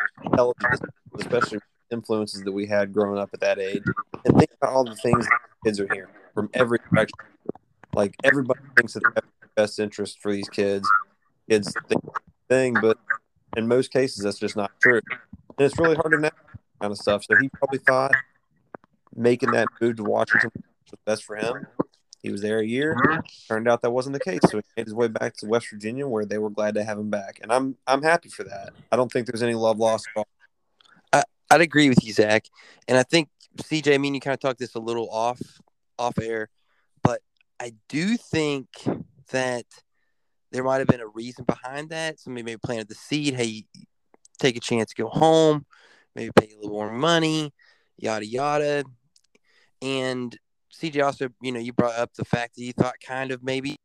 [1.19, 3.83] especially influences that we had growing up at that age,
[4.25, 5.27] and think about all the things
[5.65, 7.19] kids are hearing from every direction.
[7.95, 10.89] Like everybody thinks that they have the best interest for these kids.
[11.49, 12.05] Kids think
[12.49, 12.99] thing, but
[13.57, 15.01] in most cases, that's just not true.
[15.11, 16.31] And it's really hard to know
[16.81, 17.25] kind of stuff.
[17.25, 18.15] So he probably thought
[19.15, 21.67] making that move to Washington was best for him.
[22.23, 22.97] He was there a year.
[22.97, 23.23] Uh-huh.
[23.49, 24.41] Turned out that wasn't the case.
[24.49, 26.99] So he made his way back to West Virginia, where they were glad to have
[26.99, 28.71] him back, and I'm I'm happy for that.
[28.93, 30.09] I don't think there's any love lost.
[30.15, 30.27] at all.
[31.51, 32.47] I'd agree with you, Zach.
[32.87, 33.29] And I think
[33.59, 35.41] CJ, I mean, you kind of talked this a little off
[35.99, 36.49] off air,
[37.03, 37.21] but
[37.59, 38.69] I do think
[39.33, 39.67] that
[40.53, 42.21] there might have been a reason behind that.
[42.21, 43.35] Somebody maybe planted the seed.
[43.35, 43.65] Hey,
[44.39, 45.67] take a chance, to go home,
[46.15, 47.53] maybe pay a little more money,
[47.99, 48.85] yada yada.
[49.83, 50.37] And
[50.73, 53.77] CJ also, you know, you brought up the fact that you thought kind of maybe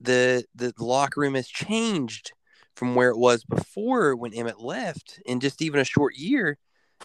[0.00, 2.32] the the locker room has changed
[2.74, 6.58] from where it was before when Emmett left in just even a short year,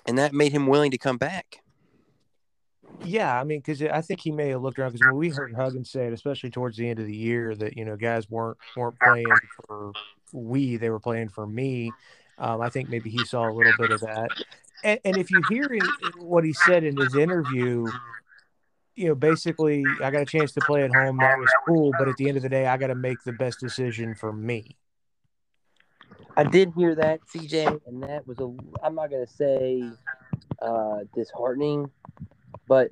[0.05, 1.57] and that made him willing to come back.
[3.03, 5.53] Yeah, I mean, because I think he may have looked around because when we heard
[5.53, 8.57] Huggins say it, especially towards the end of the year, that you know guys weren't
[8.75, 9.27] weren't playing
[9.67, 9.91] for
[10.33, 11.91] we, they were playing for me.
[12.37, 14.29] Um, I think maybe he saw a little bit of that.
[14.83, 15.67] And, and if you hear
[16.17, 17.87] what he said in his interview,
[18.97, 21.17] you know, basically, I got a chance to play at home.
[21.17, 23.31] That was cool, but at the end of the day, I got to make the
[23.31, 24.75] best decision for me.
[26.35, 28.51] I did hear that, CJ, and that was a.
[28.83, 29.83] I'm not gonna say
[30.61, 31.91] uh, disheartening,
[32.67, 32.89] but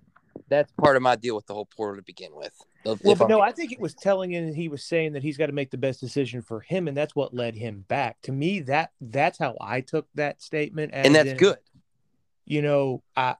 [0.47, 2.53] that's part of my deal with the whole portal to begin with.
[2.85, 5.37] If Well, but no, I think it was telling him he was saying that he's
[5.37, 8.21] got to make the best decision for him, and that's what led him back.
[8.23, 11.57] To me, that that's how I took that statement, and that's in, good.
[12.45, 13.37] You know, I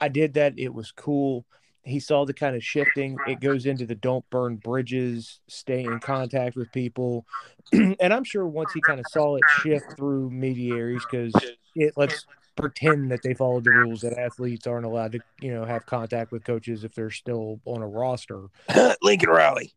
[0.00, 0.54] I did that.
[0.58, 1.44] It was cool.
[1.88, 3.16] He saw the kind of shifting.
[3.26, 7.26] It goes into the don't burn bridges, stay in contact with people,
[7.72, 11.32] and I'm sure once he kind of saw it shift through mediaries, because
[11.74, 15.64] it let's pretend that they followed the rules that athletes aren't allowed to, you know,
[15.64, 18.46] have contact with coaches if they're still on a roster
[19.02, 19.72] Lincoln Riley,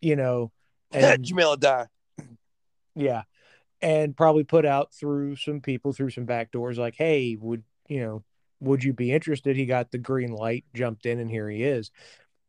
[0.00, 0.50] you know,
[0.92, 1.86] and Jamila Die.
[2.94, 3.22] yeah,
[3.80, 8.00] and probably put out through some people through some back doors like, hey, would you
[8.00, 8.24] know,
[8.62, 9.56] would you be interested?
[9.56, 11.90] He got the green light, jumped in, and here he is.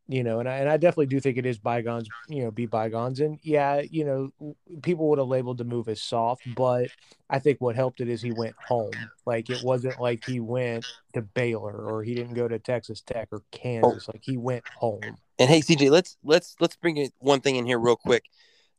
[0.06, 2.66] You know, and I and I definitely do think it is bygones, you know, be
[2.66, 3.20] bygones.
[3.20, 6.90] And yeah, you know, people would have labeled the move as soft, but
[7.30, 8.92] I think what helped it is he went home.
[9.24, 13.28] Like it wasn't like he went to Baylor or he didn't go to Texas Tech
[13.32, 14.04] or Kansas.
[14.06, 14.12] Oh.
[14.12, 15.16] Like he went home.
[15.38, 18.24] And hey, CJ, let's let's let's bring one thing in here real quick.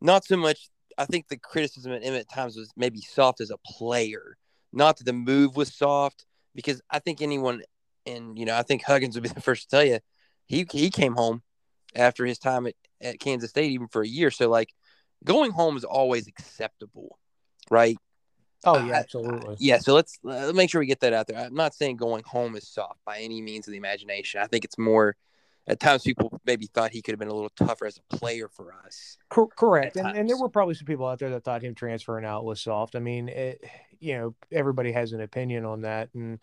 [0.02, 0.70] Not so much.
[0.96, 4.38] I think the criticism at Emmett at times was maybe soft as a player,
[4.72, 6.28] not that the move was soft.
[6.56, 7.62] Because I think anyone,
[8.06, 10.00] and you know, I think Huggins would be the first to tell you,
[10.46, 11.44] he he came home
[11.96, 14.32] after his time at, at Kansas State, even for a year.
[14.32, 14.74] So like,
[15.24, 17.18] going home is always acceptable,
[17.70, 17.98] right?
[18.64, 19.58] Oh yeah, absolutely.
[19.60, 21.38] Yeah, so let's uh, make sure we get that out there.
[21.38, 24.42] I'm not saying going home is soft by any means of the imagination.
[24.42, 25.16] I think it's more
[25.68, 28.48] at times people maybe thought he could have been a little tougher as a player
[28.48, 29.18] for us.
[29.30, 32.26] Cor- correct, and, and there were probably some people out there that thought him transferring
[32.26, 32.96] out was soft.
[32.96, 33.64] I mean, it,
[34.00, 36.40] you know, everybody has an opinion on that, and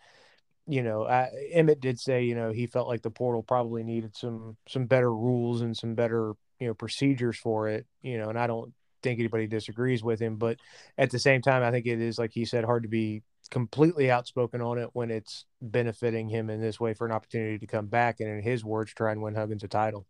[0.67, 4.15] you know, I, Emmett did say, you know, he felt like the portal probably needed
[4.15, 7.85] some some better rules and some better you know procedures for it.
[8.01, 10.57] You know, and I don't think anybody disagrees with him, but
[10.97, 14.09] at the same time, I think it is like he said, hard to be completely
[14.09, 17.87] outspoken on it when it's benefiting him in this way for an opportunity to come
[17.87, 20.05] back and in his words try and win Huggins a title.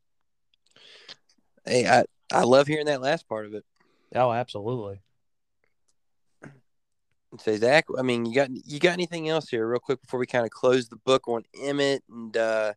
[1.65, 3.63] Hey, I, I love hearing that last part of it.
[4.15, 5.01] Oh, absolutely.
[7.39, 10.27] Say Zach, I mean, you got you got anything else here, real quick, before we
[10.27, 12.73] kind of close the book on Emmett and uh,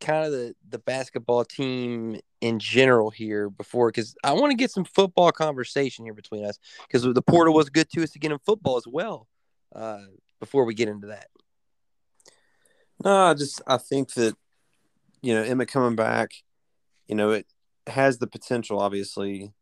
[0.00, 4.72] kind of the the basketball team in general here before, because I want to get
[4.72, 8.32] some football conversation here between us, because the portal was good to us to get
[8.32, 9.28] in football as well.
[9.74, 10.02] Uh,
[10.40, 11.28] before we get into that,
[13.04, 14.36] No, I just I think that
[15.22, 16.30] you know Emmett coming back,
[17.08, 17.46] you know, it
[17.86, 18.80] has the potential.
[18.80, 19.52] Obviously,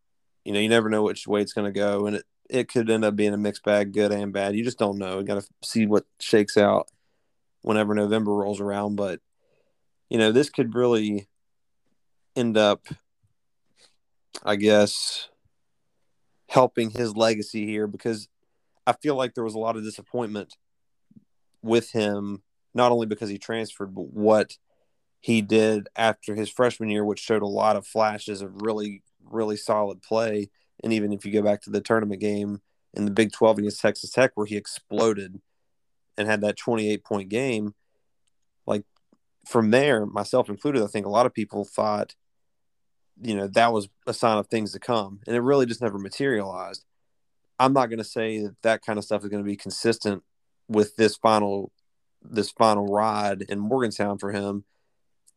[0.44, 2.90] you know, you never know which way it's going to go, and it it could
[2.90, 4.57] end up being a mixed bag, good and bad.
[4.57, 5.18] You just don't know.
[5.20, 6.88] You got to see what shakes out
[7.62, 8.96] whenever November rolls around.
[8.96, 9.20] But
[10.09, 11.29] you know, this could really
[12.37, 12.88] end up,
[14.44, 15.29] I guess,
[16.49, 18.29] helping his legacy here because
[18.90, 20.57] I feel like there was a lot of disappointment
[21.62, 22.42] with him
[22.74, 24.57] not only because he transferred, but what
[25.20, 29.57] he did after his freshman year, which showed a lot of flashes of really, really
[29.57, 30.50] solid play.
[30.83, 33.81] And even if you go back to the tournament game in the Big 12 against
[33.81, 35.40] Texas Tech, where he exploded
[36.18, 37.74] and had that 28 point game,
[38.66, 38.83] like
[39.46, 42.16] from there, myself included, I think a lot of people thought,
[43.22, 45.20] you know, that was a sign of things to come.
[45.29, 46.85] And it really just never materialized.
[47.61, 50.23] I'm not going to say that that kind of stuff is going to be consistent
[50.66, 51.70] with this final
[52.23, 54.64] this final ride in Morgantown for him.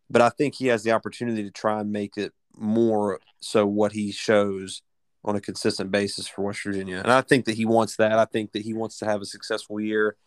[0.09, 3.91] But I think he has the opportunity to try and make it more so what
[3.91, 4.81] he shows
[5.25, 6.97] on a consistent basis for West Virginia.
[6.97, 8.13] And I think that he wants that.
[8.13, 10.17] I think that he wants to have a successful year,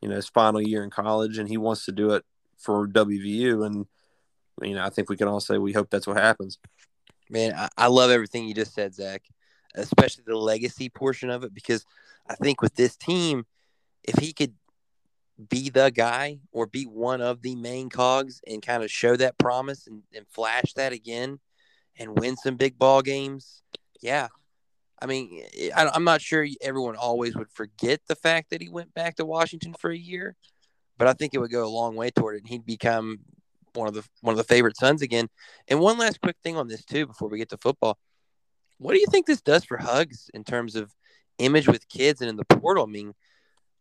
[0.00, 2.24] you know, his final year in college, and he wants to do it
[2.58, 3.64] for WVU.
[3.64, 3.86] And,
[4.62, 6.58] you know, I think we can all say we hope that's what happens.
[7.28, 9.22] Man, I, I love everything you just said, Zach,
[9.74, 11.84] especially the legacy portion of it, because
[12.28, 13.46] I think with this team,
[14.02, 14.54] if he could
[15.48, 19.38] be the guy or be one of the main cogs and kind of show that
[19.38, 21.38] promise and, and flash that again
[21.98, 23.62] and win some big ball games,
[24.00, 24.28] yeah,
[25.00, 25.42] I mean,
[25.74, 29.24] I, am not sure everyone always would forget the fact that he went back to
[29.24, 30.36] Washington for a year,
[30.98, 33.20] but I think it would go a long way toward it, and he'd become
[33.74, 35.28] one of the one of the favorite sons again.
[35.68, 37.98] And one last quick thing on this too, before we get to football,
[38.80, 40.90] what do you think this does for Hugs in terms of
[41.38, 42.84] image with kids and in the portal?
[42.84, 43.12] I mean,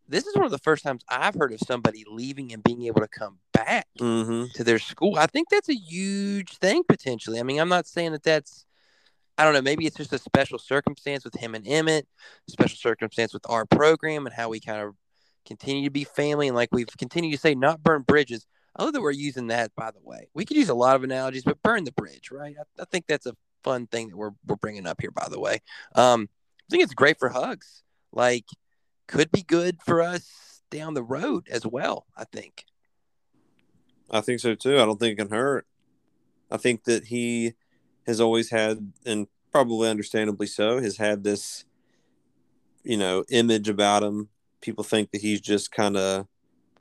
[0.08, 3.02] this is one of the first times I've heard of somebody leaving and being able
[3.02, 4.46] to come back mm-hmm.
[4.56, 5.18] to their school.
[5.18, 7.40] I think that's a huge thing potentially.
[7.40, 8.66] I mean, I'm not saying that that's
[9.38, 9.62] I don't know.
[9.62, 12.06] Maybe it's just a special circumstance with him and Emmett,
[12.50, 14.96] special circumstance with our program and how we kind of
[15.46, 16.50] continue to be family.
[16.50, 18.46] And like we've continued to say, not burn bridges.
[18.76, 20.28] I love that we're using that, by the way.
[20.34, 22.56] We could use a lot of analogies, but burn the bridge, right?
[22.60, 25.40] I, I think that's a fun thing that we're, we're bringing up here, by the
[25.40, 25.62] way.
[25.96, 27.84] Um, I think it's great for hugs.
[28.12, 28.46] Like,
[29.08, 32.66] could be good for us down the road as well, I think.
[34.12, 34.76] I think so too.
[34.80, 35.66] I don't think it can hurt.
[36.52, 37.54] I think that he
[38.08, 41.66] has always had, and probably understandably so, has had this,
[42.84, 44.30] you know, image about him.
[44.62, 46.28] People think that he's just kind of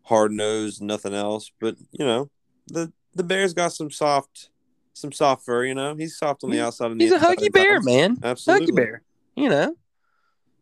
[0.04, 1.50] hard nosed, nothing else.
[1.60, 2.30] But you know,
[2.66, 4.50] the the bear's got some soft,
[5.00, 5.64] some soft fur.
[5.64, 6.90] You know, he's soft on the outside.
[6.90, 8.18] And he's a huggy bear, man.
[8.22, 9.02] Absolutely, huggy bear.
[9.36, 9.74] You know,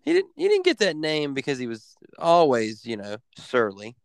[0.03, 3.97] he didn't he didn't get that name because he was always you know surly.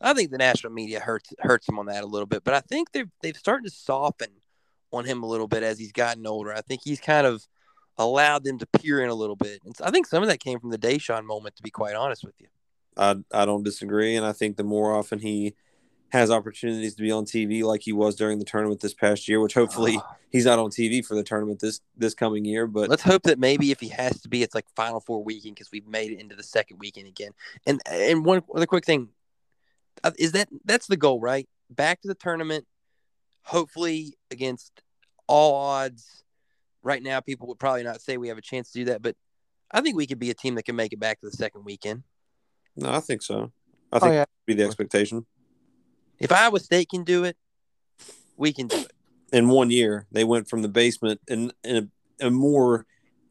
[0.00, 2.60] I think the national media hurts hurts him on that a little bit, but I
[2.60, 4.28] think they've they've started to soften
[4.92, 6.52] on him a little bit as he's gotten older.
[6.52, 7.46] I think he's kind of
[7.98, 9.60] allowed them to peer in a little bit.
[9.64, 11.94] And so I think some of that came from the Da'Sean moment, to be quite
[11.94, 12.48] honest with you.
[12.96, 14.16] I, I don't disagree.
[14.16, 15.54] And I think the more often he
[16.12, 19.40] has opportunities to be on TV like he was during the tournament this past year,
[19.40, 22.66] which hopefully uh, he's not on TV for the tournament this this coming year.
[22.66, 25.54] But let's hope that maybe if he has to be, it's like Final Four weekend
[25.54, 27.30] because we've made it into the second weekend again.
[27.66, 29.08] And and one other quick thing
[30.04, 31.48] uh, is that that's the goal, right?
[31.70, 32.66] Back to the tournament,
[33.42, 34.82] hopefully against
[35.26, 36.24] all odds.
[36.82, 39.16] Right now, people would probably not say we have a chance to do that, but
[39.70, 41.64] I think we could be a team that can make it back to the second
[41.64, 42.02] weekend.
[42.76, 43.50] No, I think so.
[43.92, 44.24] I think oh, yeah.
[44.46, 45.24] be the expectation.
[46.22, 47.36] If Iowa State can do it,
[48.36, 48.92] we can do it.
[49.32, 52.86] In one year, they went from the basement in, in a, a more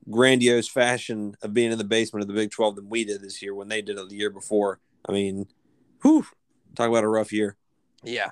[0.09, 3.41] grandiose fashion of being in the basement of the Big 12 than we did this
[3.41, 4.81] year when they did it the year before.
[5.07, 5.47] I mean,
[6.01, 6.25] whew,
[6.75, 7.55] talk about a rough year.
[8.03, 8.31] Yeah.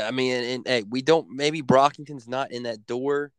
[0.00, 3.30] I mean, and, and, hey, we don't maybe Brockington's not in that door,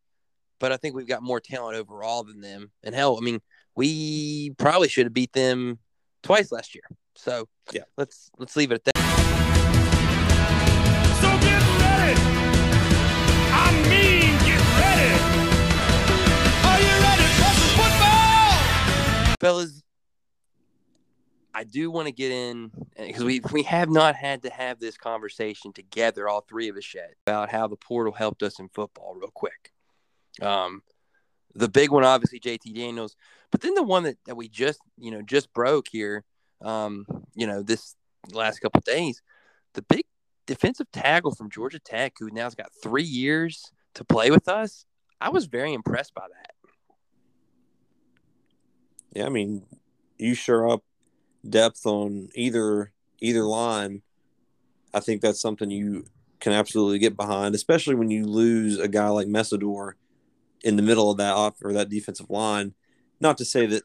[0.59, 2.71] but I think we've got more talent overall than them.
[2.83, 3.41] And hell, I mean,
[3.75, 5.79] we probably should have beat them
[6.23, 6.85] twice last year.
[7.15, 9.06] So yeah, let's let's leave it at that.
[19.39, 19.83] Fellas?
[21.53, 24.95] I do want to get in because we we have not had to have this
[24.95, 29.15] conversation together, all three of us yet, about how the portal helped us in football,
[29.15, 29.71] real quick.
[30.39, 30.83] Um,
[31.55, 33.15] the big one, obviously, JT Daniels,
[33.51, 36.23] but then the one that, that we just you know just broke here,
[36.61, 37.95] um, you know, this
[38.31, 39.21] last couple days,
[39.73, 40.05] the big
[40.45, 44.85] defensive tackle from Georgia Tech, who now's got three years to play with us.
[45.19, 46.51] I was very impressed by that.
[49.17, 49.63] Yeah, I mean,
[50.19, 50.83] you sure up
[51.49, 54.03] depth on either either line,
[54.93, 56.05] I think that's something you
[56.39, 59.93] can absolutely get behind, especially when you lose a guy like Mesidor
[60.63, 62.75] in the middle of that off or that defensive line.
[63.19, 63.81] Not to say that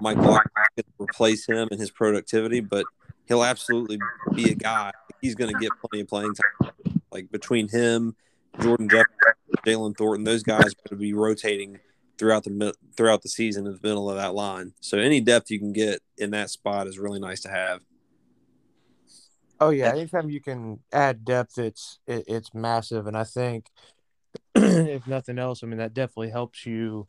[0.00, 2.84] Mike Lock can replace him and his productivity, but
[3.26, 3.98] he'll absolutely
[4.32, 4.92] be a guy.
[5.20, 6.70] He's going to get plenty of playing time.
[7.10, 8.14] Like between him,
[8.60, 9.32] Jordan Jefferson,
[9.66, 11.80] Jalen Thornton, those guys are going to be rotating
[12.18, 14.72] throughout the throughout the season in the middle of that line.
[14.80, 17.80] So any depth you can get in that spot is really nice to have.
[19.60, 23.70] Oh yeah, anytime you can add depth, it's it, it's massive, and I think
[24.54, 27.06] if nothing else, I mean that definitely helps you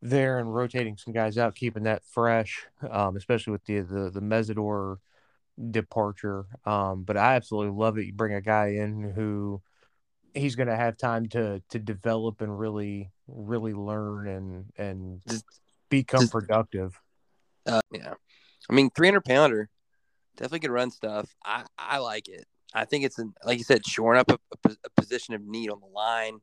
[0.00, 4.20] there and rotating some guys out, keeping that fresh, um, especially with the the the
[4.20, 4.98] Mesidor
[5.70, 6.46] departure.
[6.64, 8.06] Um, but I absolutely love it.
[8.06, 9.62] You bring a guy in who
[10.34, 15.42] he's going to have time to to develop and really really learn and and
[15.88, 16.98] become productive.
[17.66, 18.14] Uh, yeah,
[18.68, 19.68] I mean, three hundred pounder
[20.36, 21.34] definitely can run stuff.
[21.44, 22.46] I I like it.
[22.74, 25.70] I think it's an, like you said, shoring up a, a, a, position of need
[25.70, 26.40] on the line,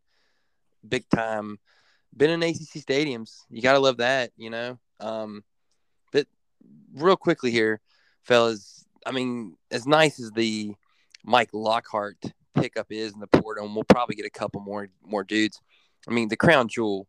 [0.88, 1.58] big time.
[2.16, 3.40] been in ACC stadiums.
[3.50, 4.78] You gotta love that, you know.
[5.00, 5.44] Um,
[6.12, 6.28] but
[6.94, 7.82] real quickly here,
[8.24, 8.86] fellas.
[9.06, 10.76] I mean, as nice as the
[11.24, 12.18] Mike Lockhart
[12.54, 15.60] pickup is in the portal, and we'll probably get a couple more more dudes.
[16.08, 17.08] I mean, the crown jewel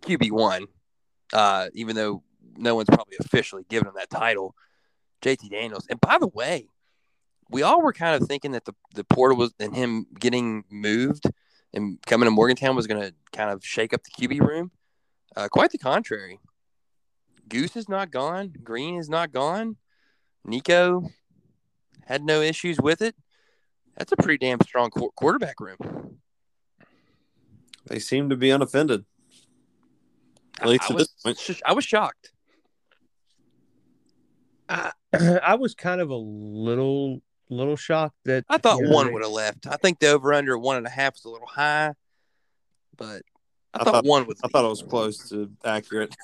[0.00, 0.66] QB one,
[1.32, 2.22] uh, even though
[2.56, 4.54] no one's probably officially given him that title,
[5.22, 5.86] JT Daniels.
[5.90, 6.68] And by the way,
[7.50, 11.24] we all were kind of thinking that the the portal was and him getting moved
[11.72, 14.70] and coming to Morgantown was going to kind of shake up the QB room.
[15.36, 16.40] Uh, quite the contrary.
[17.48, 18.52] Goose is not gone.
[18.64, 19.76] Greene is not gone.
[20.44, 21.08] Nico
[22.06, 23.14] had no issues with it.
[23.96, 26.18] That's a pretty damn strong qu- quarterback room.
[27.86, 29.04] They seem to be unoffended.
[30.60, 31.60] At least I, at this was, point.
[31.64, 32.32] I was shocked.
[34.68, 38.94] I, uh, I was kind of a little little shocked that I thought you know,
[38.94, 39.66] one would have left.
[39.66, 41.94] I think the over under one and a half was a little high,
[42.96, 43.22] but
[43.72, 44.40] I, I thought, thought- one was.
[44.44, 46.14] I thought it was close to accurate.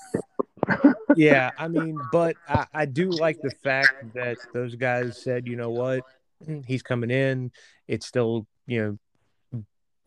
[1.16, 5.56] yeah, I mean, but I, I do like the fact that those guys said, you
[5.56, 6.02] know what,
[6.66, 7.52] he's coming in.
[7.88, 8.98] It's still, you know,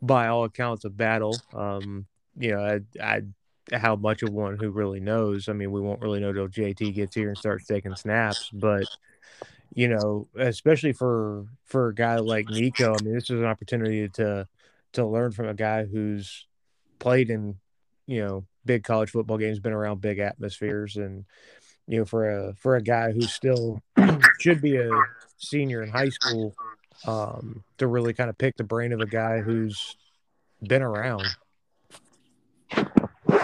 [0.05, 1.35] by all accounts, a battle.
[1.53, 2.05] Um,
[2.37, 3.21] you know, I, I,
[3.75, 5.49] how much of one who really knows?
[5.49, 8.85] I mean, we won't really know till JT gets here and starts taking snaps, but
[9.73, 14.07] you know, especially for for a guy like Nico, I mean, this is an opportunity
[14.09, 14.47] to
[14.93, 16.47] to learn from a guy who's
[16.99, 17.55] played in,
[18.07, 21.25] you know, big college football games, been around big atmospheres, and
[21.87, 23.81] you know, for a for a guy who still
[24.39, 24.89] should be a
[25.37, 26.55] senior in high school,
[27.05, 29.95] um, to really kind of pick the brain of a guy who's
[30.61, 31.27] been around.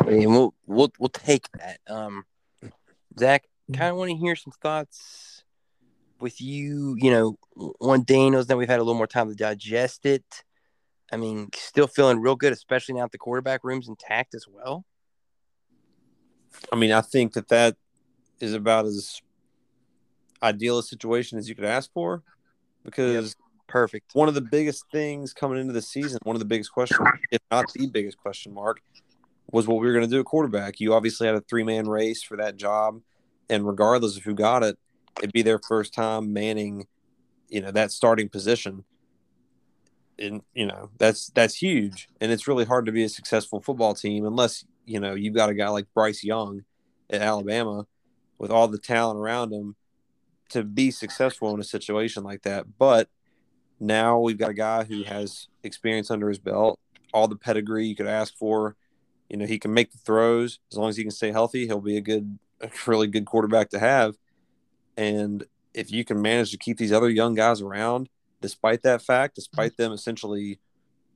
[0.07, 1.79] And we'll we'll we'll take that.
[1.87, 2.25] Um,
[3.19, 3.79] Zach, Mm-hmm.
[3.79, 5.43] kind of want to hear some thoughts
[6.19, 6.95] with you.
[6.99, 8.45] You know, on Daniels.
[8.47, 10.25] Now that we've had a little more time to digest it.
[11.11, 14.85] I mean, still feeling real good, especially now that the quarterback room's intact as well.
[16.71, 17.75] I mean, I think that that
[18.39, 19.21] is about as
[20.41, 22.23] ideal a situation as you could ask for
[22.83, 23.35] because
[23.71, 24.13] Perfect.
[24.13, 27.39] one of the biggest things coming into the season, one of the biggest questions, if
[27.49, 28.81] not the biggest question mark,
[29.49, 30.79] was what we were going to do at quarterback.
[30.79, 32.99] You obviously had a three man race for that job,
[33.49, 34.77] and regardless of who got it,
[35.19, 36.85] it'd be their first time manning,
[37.47, 38.83] you know, that starting position.
[40.19, 43.95] And you know that's that's huge, and it's really hard to be a successful football
[43.95, 46.63] team unless you know you've got a guy like Bryce Young
[47.09, 47.87] at Alabama
[48.37, 49.75] with all the talent around him
[50.51, 52.65] to be successful in a situation like that.
[52.77, 53.09] But
[53.79, 56.79] now we've got a guy who has experience under his belt,
[57.13, 58.75] all the pedigree you could ask for.
[59.29, 61.65] You know, he can make the throws as long as he can stay healthy.
[61.65, 64.15] He'll be a good, a really good quarterback to have.
[64.97, 68.09] And if you can manage to keep these other young guys around,
[68.41, 70.59] despite that fact, despite them essentially,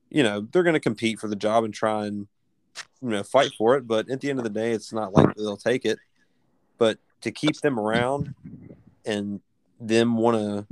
[0.09, 2.27] you know, they're going to compete for the job and try and,
[3.01, 3.85] you know, fight for it.
[3.85, 5.99] But at the end of the day, it's not likely they'll take it.
[6.77, 8.33] But to keep them around
[9.05, 9.41] and
[9.79, 10.67] them want to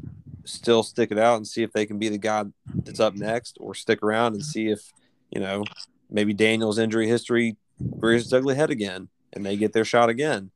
[0.46, 2.46] still stick it out and see if they can be the guy
[2.84, 4.92] that's up next or stick around and see if,
[5.32, 5.64] you know,
[6.10, 10.52] maybe Daniel's injury history rears its ugly head again and they get their shot again.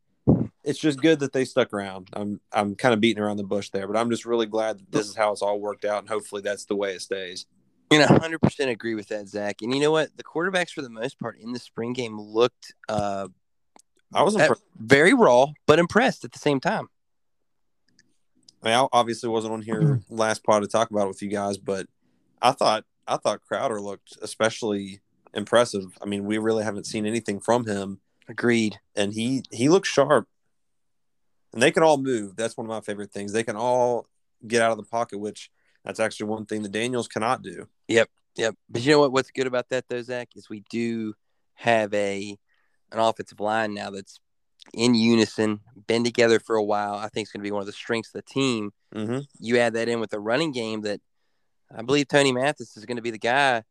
[0.64, 2.10] It's just good that they stuck around.
[2.12, 4.92] I'm I'm kind of beating around the bush there, but I'm just really glad that
[4.92, 7.46] this is how it's all worked out and hopefully that's the way it stays.
[7.90, 9.62] You know, hundred percent agree with that, Zach.
[9.62, 10.10] And you know what?
[10.18, 13.30] The quarterbacks, for the most part, in the spring game looked uh,
[14.14, 14.64] I was uh, impressed.
[14.78, 16.90] very raw, but impressed at the same time.
[18.64, 20.16] I, mean, I obviously wasn't on here mm-hmm.
[20.16, 21.88] last pod to talk about it with you guys, but
[22.42, 25.02] I thought I thought Crowder looked especially
[25.34, 25.98] impressive.
[26.02, 28.80] I mean, we really haven't seen anything from him, Agreed.
[28.96, 30.28] and he he looks sharp.
[31.54, 32.36] And they can all move.
[32.36, 33.32] That's one of my favorite things.
[33.32, 34.08] They can all
[34.46, 35.50] get out of the pocket, which
[35.84, 37.68] that's actually one thing the Daniels cannot do.
[37.88, 38.10] Yep.
[38.36, 38.56] Yep.
[38.70, 39.14] But you know what?
[39.14, 41.14] What's good about that though, Zach, is we do
[41.56, 42.38] have a
[42.92, 44.20] an offensive line now that's
[44.74, 46.96] in unison, been together for a while.
[46.96, 48.72] I think it's going to be one of the strengths of the team.
[48.94, 49.20] Mm-hmm.
[49.40, 51.02] You add that in with the running game that
[51.76, 53.64] I believe Tony Mathis is going to be the guy.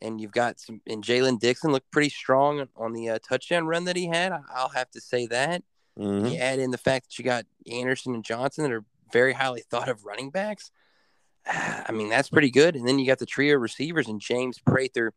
[0.00, 3.84] And you've got some, and Jalen Dixon looked pretty strong on the uh, touchdown run
[3.84, 4.32] that he had.
[4.52, 5.62] I'll have to say that.
[5.98, 6.26] Mm-hmm.
[6.26, 9.60] You add in the fact that you got Anderson and Johnson that are very highly
[9.60, 10.72] thought of running backs.
[11.46, 12.74] I mean, that's pretty good.
[12.74, 15.12] And then you got the trio receivers and James Prather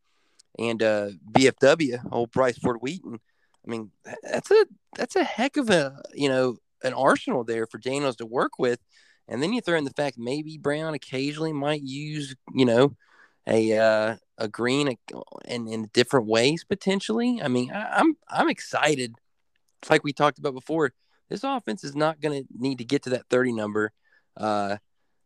[0.60, 3.20] and uh, BFW, old Bryce Ford Wheaton.
[3.66, 3.92] I mean,
[4.24, 8.26] that's a that's a heck of a you know an arsenal there for Daniels to
[8.26, 8.80] work with.
[9.28, 12.96] And then you throw in the fact maybe Brown occasionally might use you know
[13.48, 14.98] a uh, a Greene
[15.46, 17.42] in in different ways potentially.
[17.42, 19.16] I mean, I, I'm I'm excited.
[19.82, 20.94] It's like we talked about before.
[21.30, 23.92] This offense is not going to need to get to that 30 number.
[24.38, 24.78] Uh,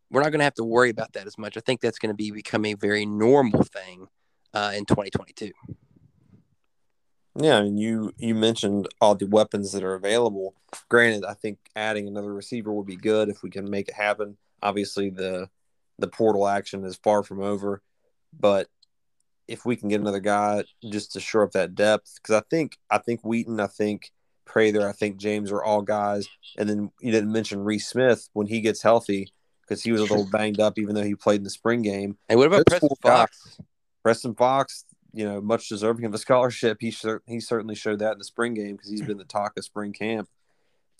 [0.10, 1.58] we're not going to have to worry about that as much.
[1.58, 4.08] I think that's going to be become a very normal thing
[4.54, 5.52] uh, in 2022.
[7.42, 10.56] Yeah, and you you mentioned all the weapons that are available.
[10.90, 14.38] Granted, I think adding another receiver would be good if we can make it happen.
[14.62, 15.50] Obviously, the
[15.98, 17.82] the portal action is far from over,
[18.38, 18.68] but
[19.48, 22.78] if we can get another guy just to shore up that depth, because I think
[22.90, 24.12] I think Wheaton, I think
[24.46, 26.28] Prather, I think James are all guys,
[26.58, 29.32] and then you didn't mention Reese Smith when he gets healthy
[29.62, 32.18] because he was a little banged up, even though he played in the spring game.
[32.28, 33.58] Hey, what about Preston four guys- Fox?
[34.04, 36.78] Preston Fox, you know, much deserving of a scholarship.
[36.80, 39.58] He cer- he certainly showed that in the spring game because he's been the talk
[39.58, 40.30] of spring camp.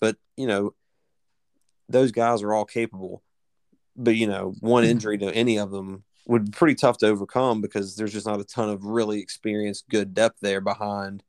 [0.00, 0.74] But you know,
[1.88, 3.22] those guys are all capable.
[3.96, 4.92] But you know, one mm-hmm.
[4.92, 8.40] injury to any of them would be pretty tough to overcome because there's just not
[8.40, 11.22] a ton of really experienced, good depth there behind.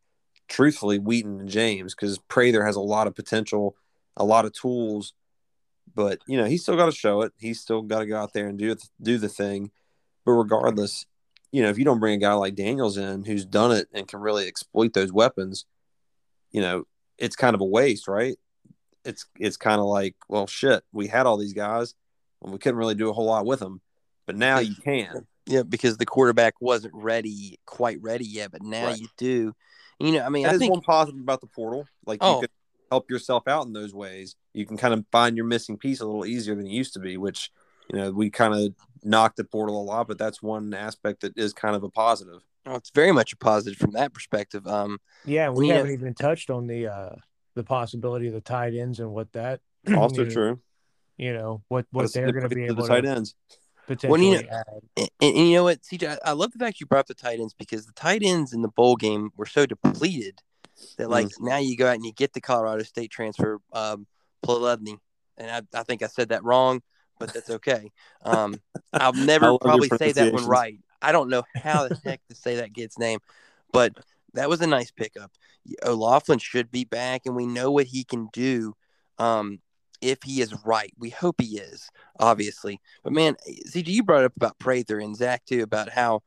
[0.47, 3.75] Truthfully, Wheaton and James, because Prather has a lot of potential,
[4.17, 5.13] a lot of tools,
[5.95, 7.33] but you know he's still got to show it.
[7.39, 9.71] He's still got to go out there and do it, do the thing.
[10.25, 11.05] But regardless,
[11.51, 14.07] you know, if you don't bring a guy like Daniels in who's done it and
[14.07, 15.65] can really exploit those weapons,
[16.51, 16.85] you know,
[17.17, 18.37] it's kind of a waste, right?
[19.03, 21.93] It's it's kind of like, well, shit, we had all these guys
[22.41, 23.81] and we couldn't really do a whole lot with them,
[24.25, 25.27] but now you can.
[25.47, 28.99] Yeah, because the quarterback wasn't ready, quite ready yet, but now Right.
[28.99, 29.53] you do.
[29.99, 31.87] You know, I mean, That I is think one positive about the portal.
[32.05, 32.35] Like Oh.
[32.35, 32.49] you can
[32.91, 34.35] help yourself out in those ways.
[34.53, 36.99] You can kind of find your missing piece a little easier than it used to
[36.99, 37.51] be, which
[37.89, 38.73] you know we kind of
[39.03, 42.41] knocked the portal a lot, but that's one aspect that is kind of a positive.
[42.65, 44.67] oh, it's very much a positive from that perspective.
[44.67, 45.75] Um, Yeah, we Yeah.
[45.77, 47.15] haven't even touched on the uh
[47.55, 49.59] the possibility of the tight ends and what that
[49.97, 50.59] Also you know, true.
[51.17, 53.09] You know what What a what they're going to be significance able the tight to
[53.09, 53.35] ends.
[53.87, 54.81] potentially you know- add.
[54.97, 57.13] and, and you know what, CJ, I, I love the fact you brought up the
[57.13, 60.39] tight ends because the tight ends in the bowl game were so depleted
[60.97, 64.07] that, like, now you go out and you get the Colorado State transfer, um,
[64.43, 64.97] Pleludny.
[65.37, 66.81] And I, I think I said that wrong,
[67.21, 67.91] but that's okay.
[68.23, 68.59] Um,
[68.93, 70.79] I'll never probably say that one right.
[71.01, 73.19] I don't know how the heck to say that kid's name,
[73.71, 73.93] but
[74.33, 75.31] that was a nice pickup.
[75.85, 78.73] O'Laughlin should be back, and we know what he can do.
[79.17, 79.59] Um,
[80.01, 82.79] if he is right, we hope he is, obviously.
[83.03, 83.35] But man,
[83.67, 86.23] CJ, you brought up about Prather and Zach too about how,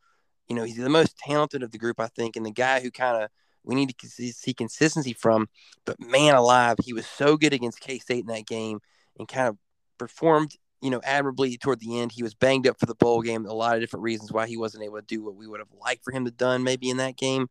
[0.49, 2.91] you know, he's the most talented of the group, I think, and the guy who
[2.91, 3.31] kind of
[3.65, 5.49] we need to see see consistency from.
[5.85, 8.81] But man, alive, he was so good against K State in that game
[9.19, 9.57] and kind of
[9.99, 12.13] performed, you know, admirably toward the end.
[12.13, 13.47] He was banged up for the bowl game.
[13.47, 15.73] A lot of different reasons why he wasn't able to do what we would have
[15.83, 17.49] liked for him to done maybe in that game.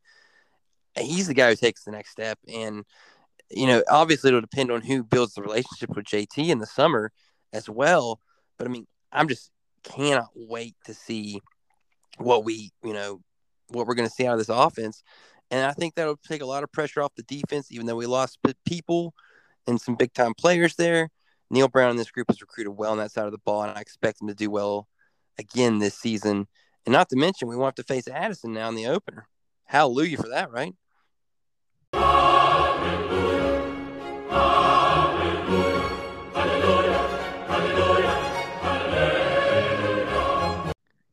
[0.95, 2.85] He's the guy who takes the next step, and
[3.49, 7.11] you know, obviously it'll depend on who builds the relationship with JT in the summer
[7.51, 8.19] as well.
[8.59, 9.49] But I mean, I'm just
[9.83, 11.41] cannot wait to see
[12.19, 13.19] what we, you know,
[13.69, 15.01] what we're going to see out of this offense.
[15.49, 18.05] And I think that'll take a lot of pressure off the defense, even though we
[18.05, 19.15] lost people
[19.65, 21.09] and some big time players there.
[21.53, 23.77] Neal Brown in this group has recruited well on that side of the ball, and
[23.77, 24.87] I expect him to do well
[25.37, 26.47] again this season.
[26.87, 29.27] And not to mention, we won't have to face Addison now in the opener.
[29.65, 30.73] Hallelujah for that, right?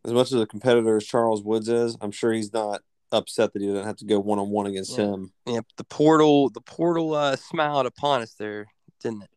[0.07, 2.81] As much as a competitor as Charles Woods is, I'm sure he's not
[3.13, 5.05] upset that he doesn't have to go one on one against Yeah.
[5.05, 5.33] him.
[5.45, 8.69] Yep, the portal, the portal uh, smiled upon us there,
[9.03, 9.31] didn't it?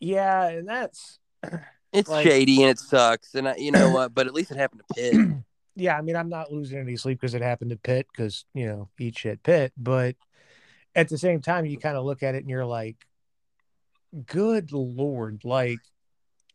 [0.00, 1.18] Yeah, and that's
[1.92, 4.14] It's Like- shady and it sucks, and I, you know what?
[4.14, 5.36] But at least it happened to Pitt.
[5.76, 5.96] yeah.
[5.96, 8.88] I mean, I'm not losing any sleep because it happened to Pitt because you know
[8.98, 10.16] eat shit Pitt, but
[10.94, 12.96] at the same time, you kind of look at it and you're like,
[14.26, 15.78] good lord, like.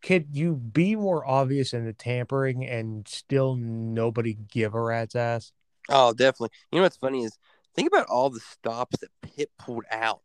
[0.03, 5.51] Could you be more obvious in the tampering and still nobody give a rat's ass?
[5.89, 6.49] Oh, definitely.
[6.71, 7.37] You know what's funny is
[7.75, 10.23] think about all the stops that Pitt pulled out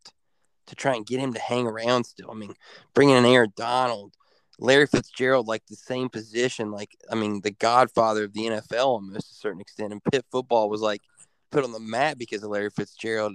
[0.66, 2.30] to try and get him to hang around still.
[2.30, 2.54] I mean,
[2.94, 4.14] bringing in Aaron Donald,
[4.58, 9.28] Larry Fitzgerald, like the same position, like I mean, the godfather of the NFL almost
[9.28, 9.92] to a certain extent.
[9.92, 11.02] And Pitt football was like
[11.50, 13.34] put on the map because of Larry Fitzgerald.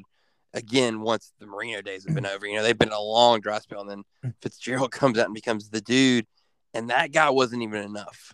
[0.53, 3.59] Again, once the Marino days have been over, you know, they've been a long dry
[3.59, 4.33] spell, and then mm.
[4.41, 6.25] Fitzgerald comes out and becomes the dude.
[6.73, 8.33] And that guy wasn't even enough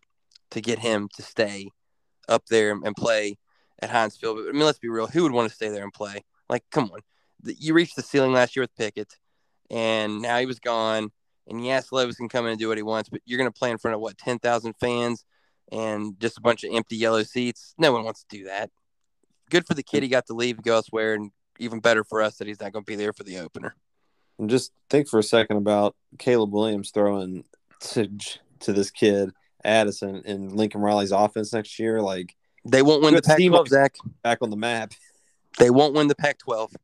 [0.51, 1.69] to get him to stay
[2.27, 3.37] up there and play
[3.79, 4.37] at Heinz Field.
[4.37, 5.07] But I mean, let's be real.
[5.07, 6.23] Who would want to stay there and play?
[6.49, 6.99] Like, come on
[7.43, 9.15] you reached the ceiling last year with Pickett,
[9.69, 11.11] and now he was gone.
[11.47, 13.57] And yes, Levis can come in and do what he wants, but you're going to
[13.57, 15.23] play in front of what ten thousand fans
[15.71, 17.73] and just a bunch of empty yellow seats.
[17.77, 18.69] No one wants to do that.
[19.49, 22.37] Good for the kid; he got to leave, go elsewhere, and even better for us
[22.37, 23.75] that he's not going to be there for the opener.
[24.39, 27.43] And just think for a second about Caleb Williams throwing
[27.79, 28.09] to
[28.59, 29.31] to this kid
[29.63, 32.01] Addison in Lincoln Riley's offense next year.
[32.01, 32.35] Like
[32.65, 33.95] they won't win the Pac-12, Zach.
[34.23, 34.93] Back on the map.
[35.57, 36.75] They won't win the Pac-12.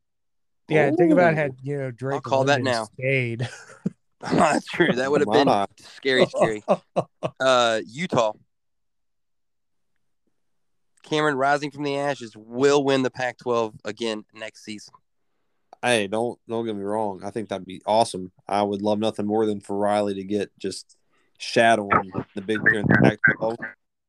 [0.68, 0.96] Yeah, Ooh.
[0.96, 2.14] think about had you know Drake.
[2.14, 2.84] I'll call that now.
[2.84, 3.48] Stayed.
[4.32, 4.92] That's true.
[4.92, 6.62] That would have been scary, scary.
[7.40, 8.32] Uh, Utah.
[11.02, 14.94] Cameron rising from the ashes will win the Pac-12 again next season.
[15.82, 17.20] Hey, don't don't get me wrong.
[17.22, 18.32] I think that'd be awesome.
[18.48, 20.96] I would love nothing more than for Riley to get just
[21.36, 23.56] shadowing the Big Ten, the Pac-12.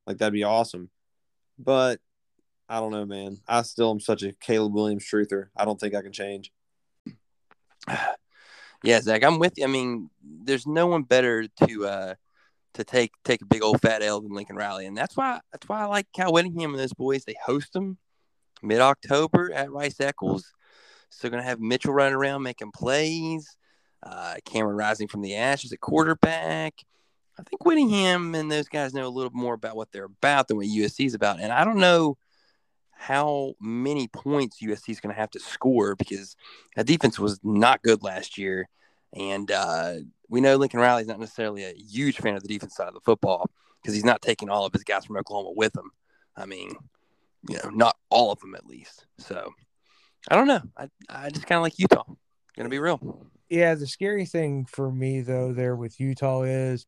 [0.08, 0.90] Like that'd be awesome.
[1.60, 2.00] But
[2.68, 3.40] I don't know, man.
[3.48, 5.48] I still am such a Caleb Williams truther.
[5.56, 6.52] I don't think I can change.
[8.84, 9.64] Yeah, Zach, I'm with you.
[9.64, 12.16] I mean, there's no one better to uh
[12.76, 15.68] to take take a big old fat L than Lincoln Riley, and that's why that's
[15.68, 17.24] why I like Cal Whittingham and those boys.
[17.24, 17.98] They host them
[18.62, 20.54] mid October at Rice Eccles.
[21.10, 23.58] So gonna have Mitchell running around making plays.
[24.04, 26.76] Uh, Cameron rising from the ashes at quarterback.
[27.40, 30.58] I think Whittingham and those guys know a little more about what they're about than
[30.58, 32.18] what USC is about, and I don't know
[32.96, 36.36] how many points USC is going to have to score because
[36.76, 38.68] that defense was not good last year.
[39.14, 39.96] And uh,
[40.30, 43.02] we know Lincoln Riley's not necessarily a huge fan of the defense side of the
[43.02, 43.50] football
[43.82, 45.92] because he's not taking all of his guys from Oklahoma with him.
[46.36, 46.76] I mean,
[47.48, 49.06] you know, not all of them at least.
[49.20, 49.54] So
[50.30, 50.62] I don't know.
[50.78, 52.04] I, I just kind of like Utah.
[52.56, 53.28] Going to be real.
[53.50, 56.86] Yeah, the scary thing for me though there with Utah is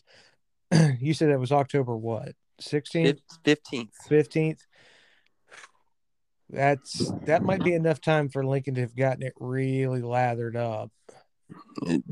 [1.00, 2.34] you said it was October what?
[2.62, 3.90] 16th, 15th.
[4.10, 4.60] 15th.
[6.50, 10.92] That's that might be enough time for Lincoln to have gotten it really lathered up.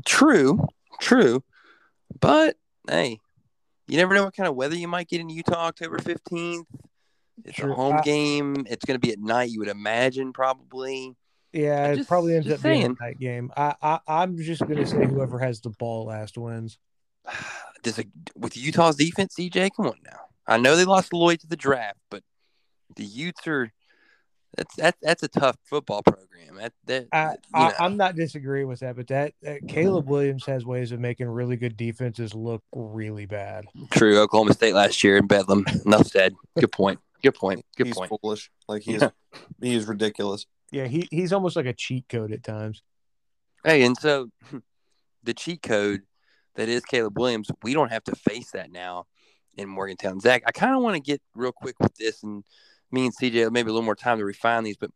[0.04, 0.66] True,
[1.00, 1.42] true.
[2.20, 2.56] But
[2.88, 3.20] hey,
[3.88, 6.64] you never know what kind of weather you might get in Utah October 15th.
[7.44, 7.70] It's Sure.
[7.70, 8.66] a home I- game.
[8.68, 11.14] It's going to be at night, you would imagine, probably.
[11.52, 13.50] Yeah, I'm it probably ends just up being a night game.
[13.56, 16.76] I, I I'm just gonna say whoever has the ball last wins.
[17.82, 20.18] Does it, with Utah's defense, CJ, come on now.
[20.46, 22.22] I know they lost Lloyd to the draft, but
[22.96, 23.72] the Utes are
[24.56, 26.56] that's that's that's a tough football program.
[26.56, 30.12] That that I, I, I'm not disagreeing with that, but that, that Caleb mm-hmm.
[30.12, 33.66] Williams has ways of making really good defenses look really bad.
[33.90, 34.18] true.
[34.18, 35.64] Oklahoma State last year in Bedlam.
[35.84, 36.34] Enough said.
[36.58, 37.00] Good point.
[37.22, 37.64] Good point.
[37.76, 38.12] Good he's point.
[38.20, 38.50] foolish.
[38.68, 39.10] Like he's Yeah.
[39.60, 40.46] he is ridiculous.
[40.70, 42.82] Yeah, he he's almost like a cheat code at times.
[43.64, 44.30] Hey, and so
[45.22, 46.02] the cheat code
[46.54, 49.06] that is Caleb Williams, we don't have to face that now
[49.56, 50.20] in Morgantown.
[50.20, 52.44] Zach, I kind of want to get real quick with this, and
[52.90, 54.90] me and CJ maybe a little more time to refine these, but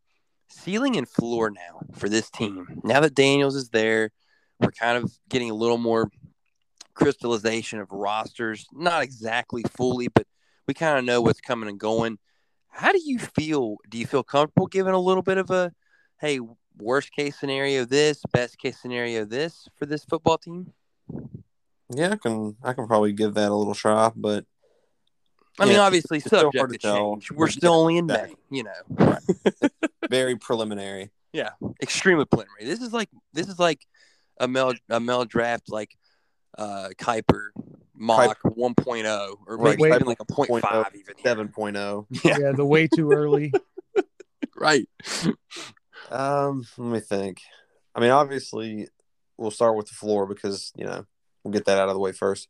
[0.49, 2.81] ceiling and floor now for this team.
[2.85, 4.11] Now that Daniels is there,
[4.59, 6.11] we're kind of getting a little more
[6.95, 8.67] crystallization of rosters.
[8.73, 10.27] Not exactly fully, but
[10.67, 12.19] we kind of know what's coming and going.
[12.69, 13.77] How do you feel?
[13.89, 15.73] Do you feel comfortable giving a little bit of a,
[16.21, 16.41] hey,
[16.79, 20.73] worst case scenario this, best case scenario this for this football team?
[21.93, 24.45] Yeah, I can I can probably give that a little try, but
[25.59, 26.97] I mean, Yeah, obviously, it's still subject hard to to tell.
[27.15, 27.31] change.
[27.33, 28.07] We're Yeah, still only in.
[28.07, 29.19] May, you know.
[30.11, 31.11] very preliminary.
[31.33, 31.51] Yeah,
[31.83, 32.65] extremely preliminary.
[32.65, 33.87] This is like this is like
[34.39, 35.97] a Mel a Mel draft like
[36.59, 37.49] uh Kiper
[37.95, 41.35] mock 1.0 or Right, maybe Kiper even like a 0.5 0.0, even here.
[41.37, 42.07] 7.0.
[42.25, 43.53] Yeah, Yeah, the way too early.
[44.57, 44.89] right.
[46.11, 47.39] Um, let me think.
[47.95, 48.89] I mean, obviously,
[49.37, 51.07] we'll start with the floor because you know
[51.45, 52.49] we'll get that out of the way first.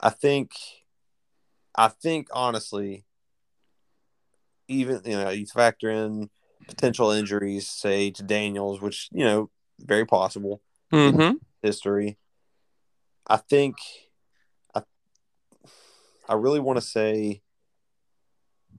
[0.00, 0.52] I think,
[1.76, 3.04] I think honestly,
[4.68, 6.30] even you know you factor in
[6.66, 9.50] potential injuries, say to Daniels, which you know
[9.80, 10.60] very possible
[10.92, 11.36] Mm-hmm.
[11.62, 12.16] history.
[13.26, 13.76] I think,
[14.74, 14.82] I,
[16.26, 17.42] I really want to say,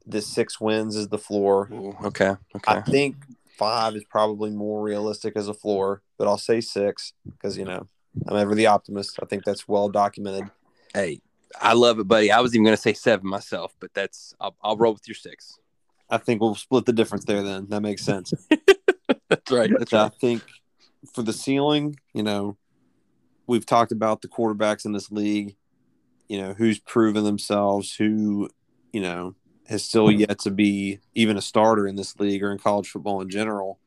[0.08, 1.70] this six wins is the floor.
[2.04, 2.36] okay.
[2.56, 2.78] Okay.
[2.78, 3.16] I think
[3.60, 7.88] five is probably more realistic as a floor, but I'll say six because you know
[8.28, 9.20] I'm ever the optimist.
[9.22, 10.50] I think that's well documented.
[10.96, 11.22] Hey,
[11.60, 12.32] I love it, buddy.
[12.32, 15.16] I was even going to say seven myself, but that's I'll, I'll roll with your
[15.16, 15.58] six.
[16.10, 17.43] I think we'll split the difference there.
[17.43, 18.34] Then that makes sense.
[19.30, 19.72] That's right.
[19.78, 20.14] That's I right.
[20.20, 20.43] think
[21.14, 22.58] for the ceiling, you know,
[23.47, 25.56] we've talked about the quarterbacks in this league.
[26.28, 28.50] You know who's proven themselves, who
[28.91, 29.36] you know
[29.68, 30.20] has still hmm.
[30.20, 33.80] yet to be even a starter in this league or in college football in general.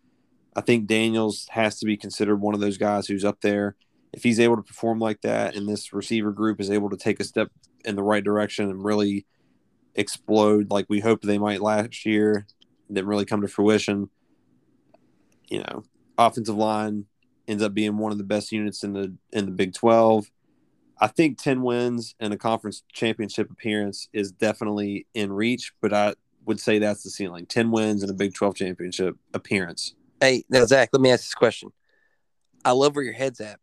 [0.54, 3.74] I think Daniels has to be considered one of those guys who's up there.
[4.12, 7.20] If he's able to perform like that, and this receiver group is able to take
[7.20, 7.50] a step
[7.84, 9.26] in the right direction and really
[9.94, 12.46] explode like we hoped they might last year,
[12.90, 14.10] then really come to fruition,
[15.48, 15.84] you know,
[16.18, 17.06] offensive line
[17.48, 20.30] ends up being one of the best units in the in the Big 12.
[21.00, 26.14] I think 10 wins and a conference championship appearance is definitely in reach, but I
[26.44, 27.46] would say that's the ceiling.
[27.46, 29.94] 10 wins and a Big 12 championship appearance.
[30.20, 31.72] Hey, now Zach, let me ask this question.
[32.64, 33.58] I love where your head's at,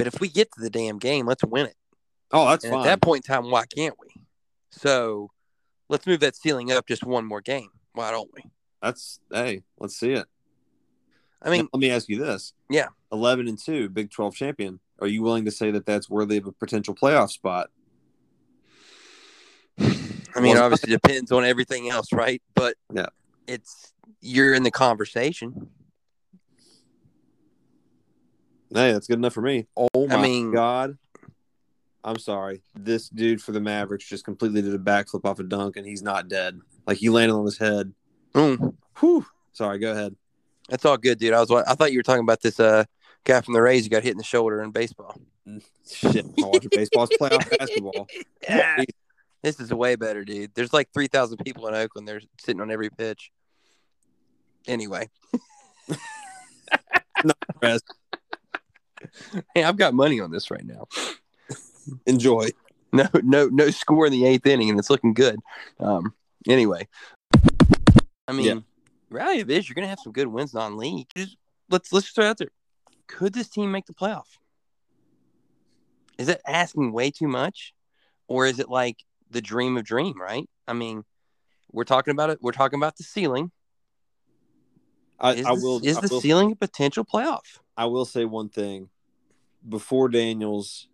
[0.00, 1.74] but if we get to the damn game, let's win it.
[2.32, 4.06] Oh, that's at that point in time, why can't we?
[4.70, 5.30] So
[5.90, 7.68] let's move that ceiling up just one more game.
[7.92, 8.42] Why don't we?
[8.80, 10.24] that's hey, let's see it.
[11.42, 12.54] I mean, Now, let me ask you this.
[12.70, 12.86] Yeah.
[13.12, 14.80] 11 and 2, Big 12 champion.
[15.00, 17.68] Are you willing to say that that's worthy of a potential playoff spot?
[19.78, 19.82] I
[20.40, 22.40] mean, Well, obviously depends on everything else, right?
[22.54, 23.08] But Yeah.
[23.46, 23.92] it's
[24.22, 25.68] you're in the conversation.
[28.72, 29.66] Hey, that's good enough for me.
[29.76, 30.96] Oh my mean- god.
[32.02, 32.62] I'm sorry.
[32.74, 36.02] This dude for the Mavericks just completely did a backflip off a dunk and he's
[36.02, 36.58] not dead.
[36.86, 37.92] Like he landed on his head.
[38.34, 39.26] Mm, Whew.
[39.52, 40.16] Sorry, go ahead.
[40.70, 41.34] that's all good, dude.
[41.34, 42.84] I was I thought you were talking about this uh
[43.24, 45.20] guy from the Rays who got hit in the shoulder in baseball.
[45.86, 47.04] Shit, I'm watching baseball.
[47.04, 48.06] It's playoff basketball.
[48.48, 48.84] Yeah.
[49.42, 50.52] This is way better, dude.
[50.54, 52.06] There's like three thousand people in Oakland.
[52.08, 53.30] They're sitting on every pitch.
[54.66, 55.08] Anyway,
[57.62, 57.84] Rest.
[59.54, 60.86] hey, I've got money on this right now.
[62.06, 62.48] Enjoy.
[62.92, 65.38] No, no, no score in the eighth inning, and it's looking good.
[65.78, 66.12] Um,
[66.48, 66.88] anyway,
[68.26, 68.60] I mean, Yeah.
[69.10, 71.06] reality of it is you're gonna have some good wins non-league.
[71.16, 71.36] Just
[71.68, 72.50] let's let's just throw it out there.
[73.06, 74.26] Could this team make the playoff?
[76.18, 77.72] Is it asking way too much,
[78.28, 80.20] or is it like the dream of dream?
[80.20, 80.48] Right?
[80.66, 81.04] I mean,
[81.72, 82.38] we're talking about it.
[82.42, 83.52] We're talking about the ceiling.
[85.20, 85.80] I, Is, I the, will.
[85.84, 87.40] is I the will, ceiling a potential playoff?
[87.76, 88.88] I will say one thing.
[89.68, 90.88] Before Daniels,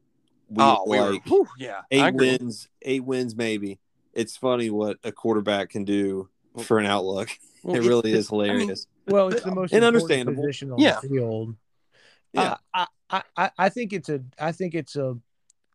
[0.48, 2.68] we oh, we were, like whew, yeah, eight wins.
[2.82, 3.78] Eight wins, maybe.
[4.12, 6.28] It's funny what a quarterback can do
[6.64, 7.28] for an outlook.
[7.62, 8.86] Well, It really the- is I mean, hilarious.
[9.06, 10.42] Well, it's the most And understandable.
[10.42, 10.98] position on Yeah.
[11.00, 11.54] the field.
[12.32, 12.56] Yeah.
[12.74, 15.16] Uh, I, I, I think it's a I think it's a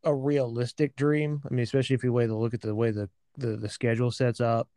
[0.03, 1.41] a realistic dream.
[1.49, 4.11] I mean, especially if you way to look at the way the the, the schedule
[4.11, 4.67] sets up.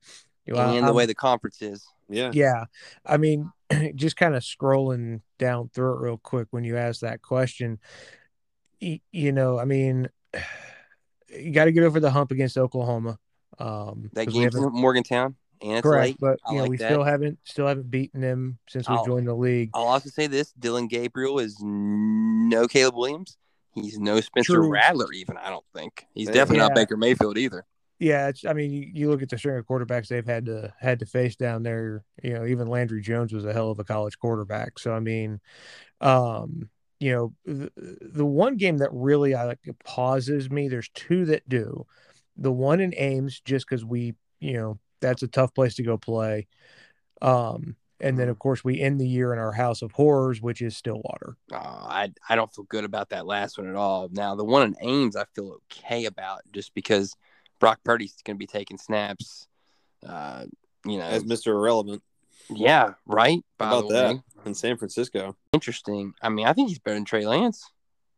[0.47, 1.87] You know, I- and the I'm- way the conference is.
[2.09, 2.31] yeah.
[2.35, 2.65] yeah,
[3.07, 3.51] I mean,
[3.95, 7.79] just kind of scrolling down through it real quick when you ask that question.
[8.83, 10.09] y- You know, I mean,
[11.29, 13.19] you got to get over the hump against Oklahoma.
[13.59, 16.17] Um, That 'cause we game's in Morgantown, and it's correct, late.
[16.21, 16.91] but I you know like we that.
[16.91, 19.07] still haven't still haven't beaten them since we've Oh.
[19.07, 19.71] joined the league.
[19.75, 23.37] I'll also say this: Dillon Gabriel is no Caleb Williams.
[23.73, 24.71] He's no Spencer True.
[24.71, 25.11] Rattler.
[25.13, 26.35] Even I don't think he's Yeah.
[26.35, 27.65] definitely not Baker Mayfield either.
[28.05, 30.75] Yeah, it's, I mean, you, you look at the string of quarterbacks they've had to
[30.79, 32.05] had to face down there.
[32.23, 34.79] You know, even Landry Jones was a hell of a college quarterback.
[34.79, 35.41] So I mean,
[36.03, 36.69] um,
[37.01, 37.71] you know, the,
[38.03, 40.69] the one game that really I like pauses me.
[40.69, 41.87] There's two that do.
[42.37, 45.97] The one in Ames, just because we, you know, that's a tough place to go
[45.97, 46.47] play.
[47.23, 50.61] Um, and then of course we end the year in our house of horrors, which
[50.61, 51.39] is Stillwater.
[51.53, 54.11] Oh, I I don't feel good about that last one at all.
[54.13, 57.17] Now the one in Ames, I feel okay about just because
[57.65, 59.49] Brock Purdy's going to be taking snaps.
[60.07, 60.45] Uh,
[60.85, 61.47] you know, As Mr.
[61.47, 62.03] Irrelevant
[62.51, 63.43] yeah, right.
[63.57, 64.15] By about the that?
[64.17, 65.35] way, in San Francisco.
[65.55, 66.13] interesting.
[66.21, 67.71] I mean, I think he's better than Trey Lance.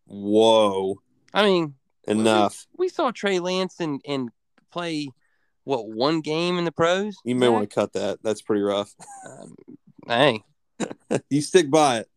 [0.06, 1.00] Whoa.
[1.32, 1.74] I mean,
[2.08, 2.66] Enough.
[2.76, 4.30] We saw Trey Lance and and
[4.72, 5.10] play
[5.62, 7.16] what one game in the pros.
[7.24, 8.18] You may want to cut that.
[8.24, 8.94] That's pretty rough.
[9.28, 9.54] Um,
[10.08, 10.42] hey,
[11.30, 12.08] you stick by it.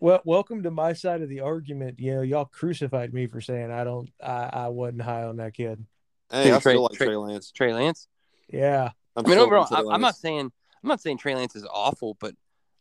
[0.00, 2.00] Well, welcome to my side of the argument.
[2.00, 5.54] You know, y'all crucified me for saying I don't, I, I wasn't high on that
[5.54, 5.84] kid.
[6.32, 7.50] Hey, I Trey- still like Trey- Trey Lance.
[7.52, 8.08] Trey Lance.
[8.48, 10.40] Yeah, I'm I mean, overall, I, I'm not saying
[10.82, 12.34] I'm not saying Trey Lance is awful, but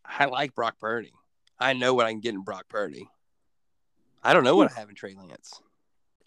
[0.05, 1.13] I like Brock Purdy.
[1.59, 3.07] I know what I can get in Brock Purdy.
[4.23, 5.61] I don't know what I have in Trey Lance,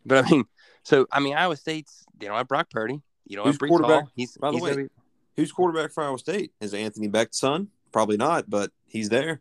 [0.06, 0.44] but I mean,
[0.82, 3.02] so I mean, Iowa State's they don't have Brock Purdy.
[3.26, 4.10] You don't Who's have Breece quarterback, Hall.
[4.14, 4.76] He's by the he's way?
[4.76, 4.88] be-
[5.36, 6.52] Who's quarterback for Iowa State?
[6.60, 7.68] Is Anthony Becht's son?
[7.90, 9.40] Probably not, but he's there.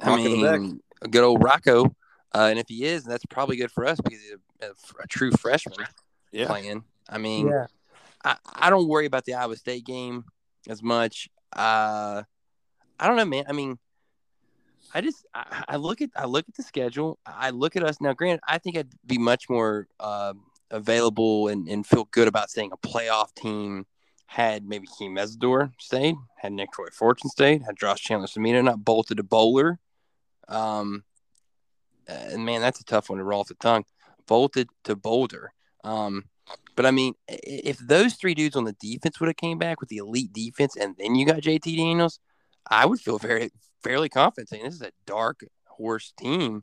[0.00, 0.60] I Rock of the deck.
[0.60, 1.84] mean, a good old Rocco.
[2.34, 4.70] Uh, and if he is, that's probably good for us because he's a, a,
[5.04, 5.76] a true freshman
[6.32, 6.46] Yeah.
[6.48, 6.84] playing.
[7.08, 7.66] I mean, yeah.
[8.24, 10.24] I, I don't worry about the Iowa State game
[10.68, 11.28] as much.
[11.54, 12.22] Uh,
[12.98, 13.44] I don't know, man.
[13.48, 13.78] I mean,
[14.94, 17.18] I just I, I look at I look at the schedule.
[17.26, 18.12] I look at us now.
[18.12, 20.34] Granted, I think I'd be much more uh,
[20.70, 23.86] available and, and feel good about saying a playoff team
[24.26, 29.18] had maybe Keem Mesidor stayed, had Nicktroy Fortune stayed, had Josh Chandler Semedo not bolted
[29.18, 29.78] to bowler.
[30.48, 31.04] Um,
[32.06, 33.84] and man, that's a tough one to roll off the tongue.
[34.26, 35.52] Bolted to Boulder.
[35.84, 36.24] Um,
[36.74, 39.88] but I mean, if those three dudes on the defense would have came back with
[39.88, 42.18] the elite defense, and then you got JT Daniels,
[42.68, 43.50] I would feel very
[43.82, 46.62] fairly confident saying this is a dark horse team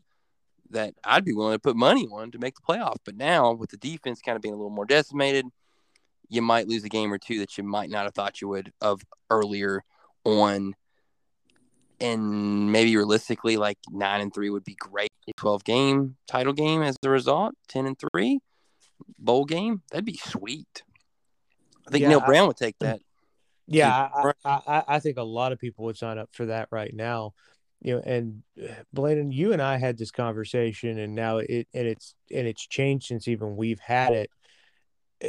[0.71, 2.97] that I'd be willing to put money on to make the playoff.
[3.03, 5.45] But now with the defense kind of being a little more decimated,
[6.27, 8.71] you might lose a game or two that you might not have thought you would
[8.81, 9.83] of earlier
[10.23, 10.75] on.
[11.99, 15.11] And maybe realistically, like nine and three would be great.
[15.27, 18.39] A twelve game title game as a result, ten and three
[19.17, 20.83] bowl game, that'd be sweet.
[21.87, 23.01] I think Yeah, Neal I- Brown would take that.
[23.71, 26.69] Yeah, I, I, I, I think a lot of people would sign up for that
[26.71, 27.33] right now.
[27.83, 31.87] You know, and uh, Bladen, you and I had this conversation, and now it and
[31.87, 34.31] it's and it's changed since even we've had it.
[35.23, 35.27] Uh,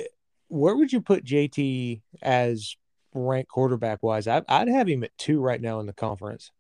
[0.49, 2.77] Where would you put JT as
[3.15, 4.27] ranked quarterback wise?
[4.27, 6.51] I, I'd have him at two right now in the conference.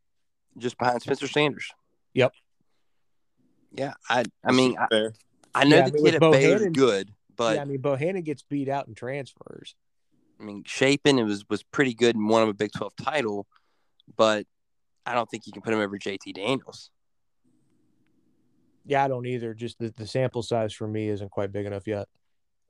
[0.59, 1.73] just behind Spencer Sanders.
[2.13, 2.33] Yep.
[3.73, 5.15] Yeah, I I mean I, fair.
[5.55, 7.65] I know Yeah, I the mean, kid with at Baylor's Bohannon- good, but yeah, I
[7.65, 9.75] mean Bohannon gets beat out in transfers.
[10.39, 13.47] I mean, Shapen it was was pretty good and won him a Big Twelve title,
[14.17, 14.47] but
[15.07, 16.91] I don't think you can put him over JT Daniels.
[18.87, 19.55] Yeah, I don't either.
[19.55, 22.09] Just the, the sample size for me isn't quite big enough yet.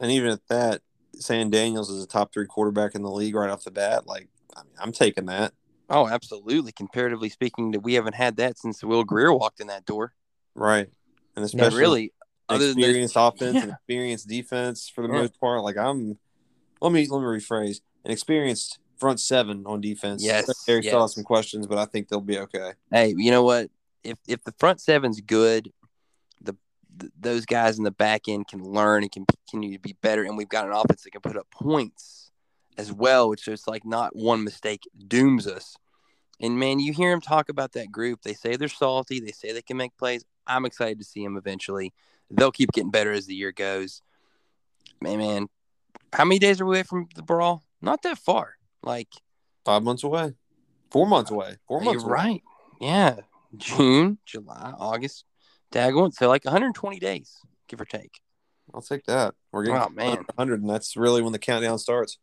[0.00, 0.82] And even at that,
[1.14, 4.28] saying Daniels is a top three quarterback in the league right off the bat, like
[4.56, 5.52] I mean, I'm taking that.
[5.88, 6.72] Oh, absolutely.
[6.72, 10.12] Comparatively speaking, that we haven't had that since Will Grier walked in that door.
[10.54, 10.86] Right.
[10.86, 10.92] And
[11.36, 12.12] And especially really,
[12.50, 13.74] other than experienced offense and Yeah.
[13.74, 15.62] experienced defense for the most part.
[15.62, 16.18] Like I'm
[16.80, 17.80] let me let me rephrase.
[18.04, 20.22] An experienced front seven on defense.
[20.22, 22.72] Yes, There still has some questions, but I think they'll be okay.
[22.90, 23.70] hey, you know what?
[24.04, 25.70] If if the front seven's good,
[26.40, 26.56] the,
[26.98, 30.24] th those guys in the back end can learn and can continue to be better,
[30.24, 32.30] and we've got an offense that can put up points
[32.78, 35.76] as well, which is like not one mistake dooms us.
[36.40, 38.22] And man, you hear them talk about that group.
[38.22, 39.20] They say they're salty.
[39.20, 40.24] They say they can make plays.
[40.50, 41.92] I'm excited to see them eventually.
[42.30, 44.02] They'll keep getting better as the year goes.
[45.00, 45.48] Man, man,
[46.12, 47.64] how many days are we away from the brawl?
[47.80, 48.54] Not that far.
[48.82, 49.08] Like
[49.64, 50.34] Five months away.
[50.90, 51.56] Four months away.
[51.68, 52.22] Four months you're away.
[52.24, 52.42] right.
[52.80, 53.16] Yeah.
[53.56, 55.24] June, July, August,
[55.72, 56.12] daggone.
[56.14, 57.38] So like 120 days,
[57.68, 58.20] give or take.
[58.72, 59.34] I'll take that.
[59.52, 60.24] We're getting Oh, man.
[60.36, 62.18] 100, and that's really when the countdown starts.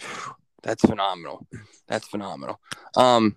[0.64, 1.46] That's phenomenal.
[1.86, 2.60] That's phenomenal.
[2.96, 3.36] Um,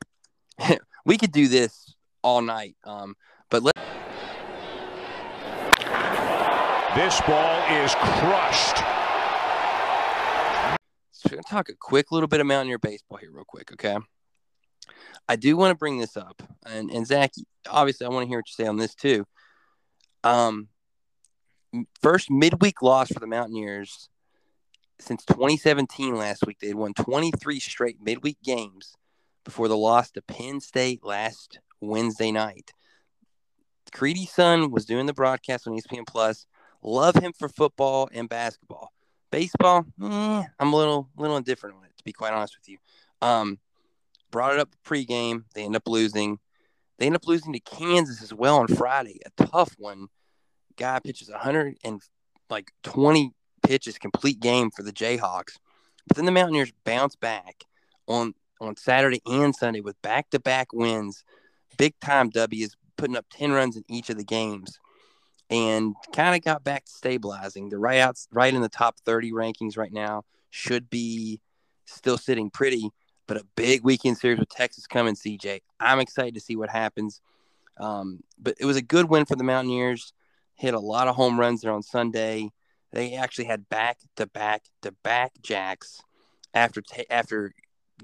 [1.05, 1.93] we could do this
[2.24, 2.76] all night.
[2.84, 3.15] Um,
[3.51, 3.76] but let
[6.94, 8.78] This ball is crushed.
[11.14, 13.96] So we're gonna talk a quick little bit of Mountaineer baseball here, real quick, okay?
[15.30, 17.32] I do want to bring this up, and and Zach,
[17.70, 19.26] obviously, I want to hear what you say on this too.
[20.26, 20.68] Um,
[22.02, 24.10] first midweek loss for the Mountaineers
[25.00, 26.14] since 2017.
[26.14, 28.98] Last week, they had won 23 straight midweek games
[29.46, 32.74] before the loss to Penn State last Wednesday night.
[33.94, 36.46] Creedy son was doing the broadcast on ESPN Plus.
[36.84, 38.92] Love him for football and basketball.
[39.32, 42.78] Baseball, eh, I'm a little little indifferent on it, to be quite honest with you.
[43.22, 43.60] Um,
[44.32, 45.44] brought it up pregame.
[45.54, 46.40] They end up losing.
[46.98, 49.20] They end up losing to Kansas as well on Friday.
[49.26, 50.08] A tough one.
[50.78, 52.02] Guy pitches 100 and
[52.50, 53.32] like 20
[53.64, 55.58] pitches, complete game for the Jayhawks.
[56.08, 57.64] But then the Mountaineers bounce back
[58.08, 61.24] on on Saturday and Sunday with back to back wins,
[61.78, 64.80] big time W's, putting up 10 runs in each of the games
[65.52, 67.70] and kind of got back to stabilizing.
[67.70, 70.24] They're right out, right in the top 30 rankings right now.
[70.49, 71.41] Should be
[71.86, 72.89] still sitting pretty,
[73.28, 75.16] but a big weekend series with Texas coming.
[75.16, 77.22] CJ, I'm excited to see what happens.
[77.78, 80.14] Um, but it was a good win for the Mountaineers.
[80.56, 82.49] Hit a lot of home runs there on Sunday.
[82.93, 86.02] They actually had back to back to back jacks
[86.54, 87.54] after after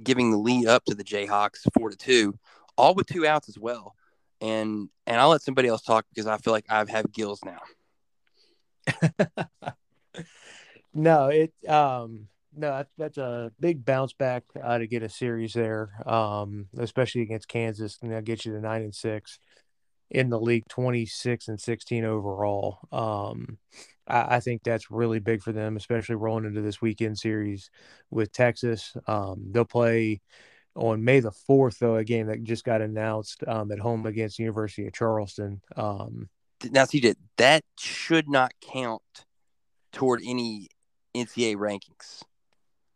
[0.02, 2.40] giving the lead up to the Jayhawks four to two,
[2.78, 3.97] all with two outs as well
[4.42, 7.60] and and I'll let somebody else talk because I feel like I have gills now.
[10.94, 15.54] No, it um no, that, that's a big bounce back uh, to get a series
[15.54, 19.38] there, um, especially against Kansas, and that gets you to nine and six
[20.10, 22.80] in the league, twenty six and sixteen overall.
[22.92, 23.60] Um,
[24.08, 27.70] I, I think that's really big for them, especially rolling into this weekend series
[28.10, 28.96] with Texas.
[29.08, 30.22] Um, they'll play
[30.78, 34.40] on May the fourth, though, a game that just got announced um, at home against
[34.40, 35.62] University of Charleston.
[35.76, 36.30] Um,
[36.72, 39.02] Now, CJ, that that should not count
[39.92, 40.70] toward any
[41.16, 42.24] NCAA rankings.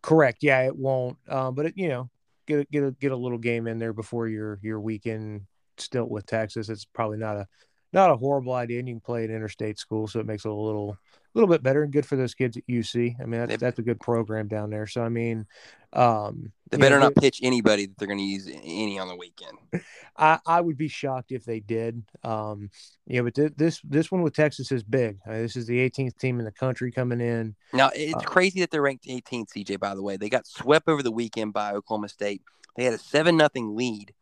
[0.02, 0.40] Correct.
[0.42, 1.18] Yeah, it won't.
[1.28, 2.10] Um, but it, you know,
[2.48, 5.42] get a, get a, get a little game in there before your your weekend
[5.78, 6.70] stilt with Texas.
[6.70, 7.48] It's probably not a
[7.94, 8.80] not a horrible idea.
[8.80, 10.98] And you can play at interstate school, so it makes it a little
[11.34, 13.16] little bit better and good for those kids at UC.
[13.20, 14.88] I mean, that's They- that's a good program down there.
[14.88, 15.46] So I mean,
[15.94, 19.16] um, They better know, not pitch anybody that they're going to use any on the
[19.16, 19.58] weekend.
[20.18, 22.04] I, I would be shocked if they did.
[22.24, 22.70] Um,
[23.08, 25.20] yeah, but th- this this one with Texas is big.
[25.28, 27.56] Uh, this is the 18th team in the country coming in.
[27.74, 30.18] Now, it's Uh, crazy that they're ranked 18th, CJ, by the way.
[30.18, 32.42] They got swept over the weekend by Oklahoma State.
[32.78, 34.14] They had a 7 nothing lead,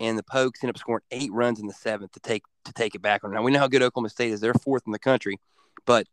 [0.00, 2.94] and the Pokes ended up scoring eight runs in the seventh to take to take
[2.94, 3.22] it back.
[3.24, 4.40] Now, we know how good Oklahoma State is.
[4.40, 5.38] They're fourth in the country,
[5.84, 6.06] but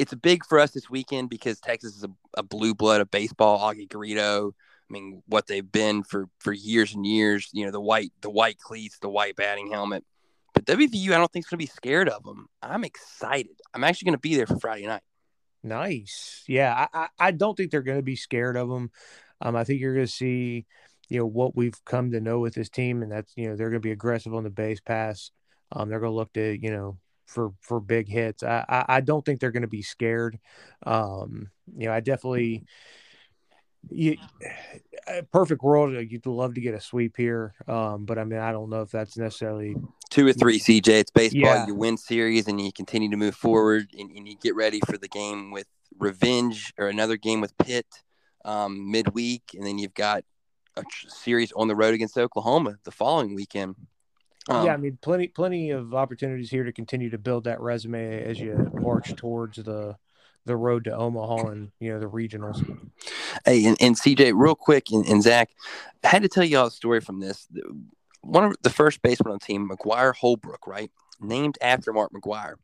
[0.00, 3.58] it's big for us this weekend because Texas is a, a blue blood of baseball.
[3.58, 7.50] Augie Garrido, I mean, what they've been for for years and years.
[7.52, 10.04] You know, the white the white cleats, the white batting helmet.
[10.54, 12.48] But WVU, I don't think is going to be scared of them.
[12.62, 13.52] I'm excited.
[13.74, 15.02] I'm actually going to be there for Friday night.
[15.62, 16.44] Nice.
[16.48, 18.90] Yeah, I, I, don't think they're going to be scared of them.
[19.42, 20.64] Um, I think you're going to see,
[21.10, 23.68] you know, what we've come to know with this team, and that's you know they're
[23.68, 25.30] going to be aggressive on the base pass.
[25.70, 26.96] Um, they're going to look to you know
[27.30, 28.42] for for big hits.
[28.42, 30.38] I I, I don't think they're going to be scared.
[30.84, 32.64] Um, you know, I definitely.
[33.88, 34.18] You,
[35.32, 38.68] perfect world, you'd love to get a sweep here, um, but I mean, I don't
[38.68, 39.74] know if that's necessarily
[40.10, 40.88] two or three CJ.
[40.88, 41.40] It's baseball.
[41.40, 41.66] Yeah.
[41.66, 44.98] You win series and you continue to move forward and, and you get ready for
[44.98, 45.66] the game with
[45.98, 47.86] revenge or another game with Pitt
[48.44, 50.24] um, midweek, and then you've got
[50.76, 53.76] a series on the road against Oklahoma the following weekend.
[54.48, 58.22] Um, yeah, I mean, plenty, plenty of opportunities here to continue to build that resume
[58.22, 59.96] as you march towards the
[60.46, 62.64] the road to Omaha and you know the regionals.
[63.44, 65.50] Hey, and, and CJ, real quick, and, and Zach,
[66.02, 67.46] I had to tell you all a story from this.
[68.22, 72.54] One of the first baseman on the team, McGwire Holbrook, right, named after Mark McGwire,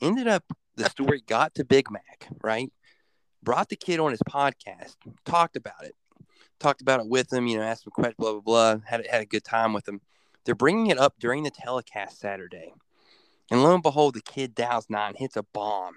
[0.00, 0.44] ended up
[0.76, 2.70] the story got to Big Mac, right?
[3.42, 5.94] Brought the kid on his podcast, talked about it,
[6.60, 8.76] talked about it with him, you know, asked him questions, blah blah blah.
[8.84, 10.00] Had had a good time with him.
[10.44, 12.72] They're bringing it up during the telecast Saturday,
[13.50, 15.94] and lo and behold, the kid dials nine, hits a bomb,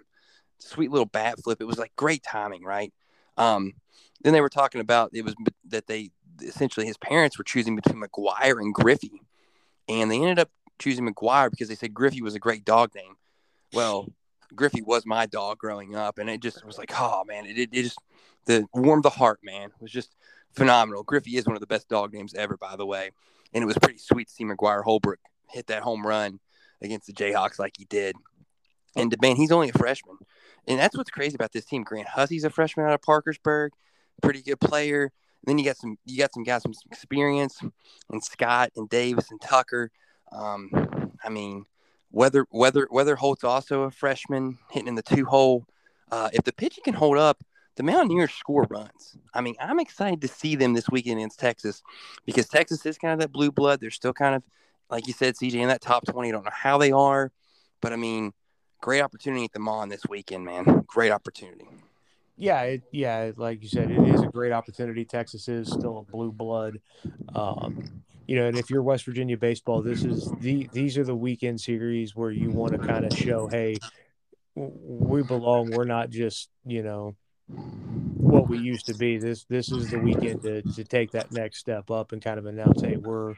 [0.60, 1.62] sweet little bat flip.
[1.62, 2.94] It was like great timing, right?
[3.38, 3.74] Um,
[4.22, 5.36] then they were talking about it was
[5.70, 9.22] that they essentially his parents were choosing between McGwire and Griffey,
[9.88, 13.16] and they ended up choosing McGwire because they said Griffey was a great dog name.
[13.74, 14.08] Well,
[14.54, 17.70] Griffey was my dog growing up, and it just was like, oh man, it, it,
[17.72, 18.00] it just
[18.46, 19.70] the warmed the heart, man.
[19.70, 20.16] It was just
[20.54, 21.04] phenomenal.
[21.04, 23.12] Griffey is one of the best dog names ever, by the way,
[23.56, 26.40] and it was pretty sweet to see McGwire Holbrook hit that home run
[26.82, 28.16] against the Jayhawks like he did.
[28.98, 30.18] And man, he's only a freshman,
[30.68, 31.84] and that's what's crazy about this team.
[31.84, 33.72] Grant Hussey's a freshman out of Parkersburg,
[34.22, 35.04] pretty good player.
[35.04, 35.12] And
[35.48, 37.60] then you got some you got some guys with some experience,
[38.10, 39.92] and Scott and Davis and Tucker.
[40.32, 41.66] Um, I mean,
[42.12, 45.66] whether whether Wetherholt's also a freshman hitting in the two hole.
[46.12, 47.44] Uh, if the pitching can hold up,
[47.76, 49.18] the Mountaineers score runs.
[49.34, 51.84] I mean, I'm excited to see them this weekend against Texas
[52.26, 53.80] because Texas is kind of that blue blood.
[53.80, 54.44] They're still kind of,
[54.90, 56.30] like you said, CJ, in that top 20.
[56.30, 57.32] I don't know how they are,
[57.82, 58.34] but I mean,
[58.82, 60.84] great opportunity at the Mon this weekend, man.
[60.88, 61.68] Great opportunity.
[62.38, 65.06] Yeah, it, yeah, like you said, it is a great opportunity.
[65.06, 66.80] Texas is still a blue blood.
[67.34, 71.16] Um, you know, and if you're West Virginia baseball, this is the these are the
[71.16, 73.78] weekend series where you want to kind of show, hey,
[74.56, 75.72] we belong.
[75.72, 77.16] We're not just you know
[77.48, 79.18] what we used to be.
[79.18, 82.46] This this is the weekend to to take that next step up and kind of
[82.46, 83.36] announce, hey, we're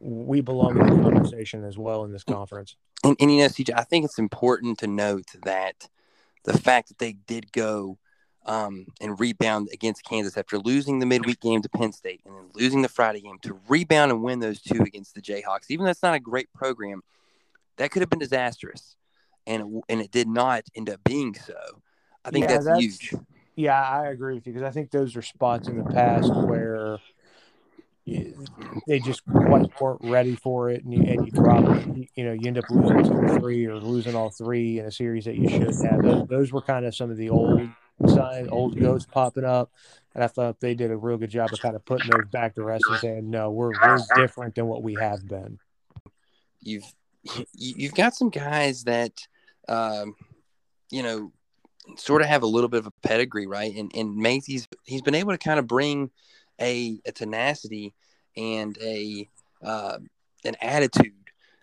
[0.00, 2.76] we belong in the conversation as well in this conference.
[3.04, 5.88] And, and you know, CJ, I think it's important to note that
[6.44, 7.98] the fact that they did go
[8.46, 12.50] um, and rebound against Kansas after losing the midweek game to Penn State and then
[12.54, 15.66] losing the Friday game to rebound and win those two against the Jayhawks.
[15.68, 17.02] Even though it's not a great program,
[17.76, 18.96] that could have been disastrous,
[19.46, 21.82] and and it did not end up being so.
[22.28, 23.14] I think Yeah, that's, that's- huge.
[23.56, 26.98] Yeah, I agree with you because I think those are spots in the past where
[28.04, 28.32] you,
[28.86, 32.32] they just quite weren't ready for it, and you, and you drop, you, you know,
[32.32, 35.34] you end up losing two or three or losing all three in a series that
[35.34, 36.02] you should have.
[36.02, 37.68] Those, those were kind of some of the old
[38.06, 39.72] signs, old ghosts popping up,
[40.14, 42.54] and I thought they did a real good job of kind of putting those back
[42.54, 45.58] to rest and saying, no, we're we're different than what we have been.
[46.60, 46.84] you've
[47.24, 49.26] you- you've got some guys that
[49.68, 50.14] um,
[50.92, 51.32] you know
[51.96, 53.74] sort of have a little bit of a pedigree, right?
[53.74, 56.10] And and Mazey's he's been able to kind of bring
[56.60, 57.94] a, a tenacity
[58.36, 59.28] and a
[59.62, 59.98] uh,
[60.44, 61.14] an attitude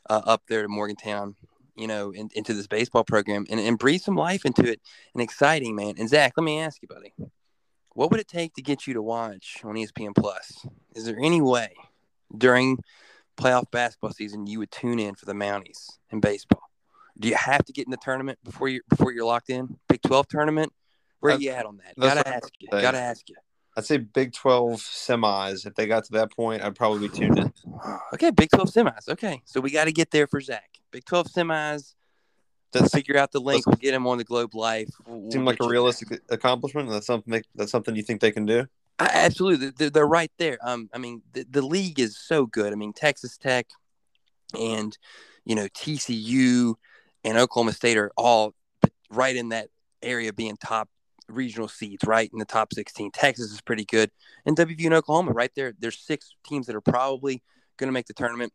[0.10, 1.36] uh, up there to Morgantown,
[1.76, 4.82] you know, in, into this baseball program and, and breathe some life into it
[5.14, 5.96] and exciting, man.
[5.98, 7.14] And Zach, let me ask you, buddy,
[7.94, 10.66] what would it take to get you to watch on ESPN Plus?
[10.96, 11.74] Is there any way
[12.38, 12.80] during
[13.38, 16.65] playoff basketball season you would tune in for the Mounties in baseball?
[17.18, 19.78] Do you have to get in the tournament before you before you're locked in?
[19.88, 20.72] Big Twelve tournament?
[21.20, 21.96] Where are you at on that?
[22.00, 22.68] Gotta ask you.
[22.70, 23.36] Gotta ask you.
[23.78, 25.66] I'd say Big 12 semis.
[25.66, 27.54] If they got to that point, I'd probably be tuned in.
[28.14, 29.10] Okay, Big Twelve semis.
[29.10, 30.70] Okay, so we got to get there for Zach.
[30.92, 31.96] Big Twelve semis.
[32.74, 33.66] Let's figure out the link.
[33.66, 34.90] We'll get him on the Globe Life.
[35.06, 36.90] We'll, seem like a realistic accomplishment?
[36.90, 38.68] That's something they, that's something you think they can do?
[39.00, 40.58] I- absolutely, they're, they're right there.
[40.62, 42.72] Um, I mean, the, the league is so good.
[42.72, 43.68] I mean, Texas Tech
[44.58, 44.98] and
[45.44, 46.76] you know TCU
[47.26, 48.54] and Oklahoma State are all
[49.10, 49.70] right in that
[50.02, 50.88] area, being top
[51.28, 53.12] regional seeds, right in the top 16.
[53.12, 54.12] Texas is pretty good,
[54.46, 55.74] and WVU and Oklahoma right there.
[55.78, 57.42] There's six teams that are probably
[57.78, 58.54] going to make the tournament.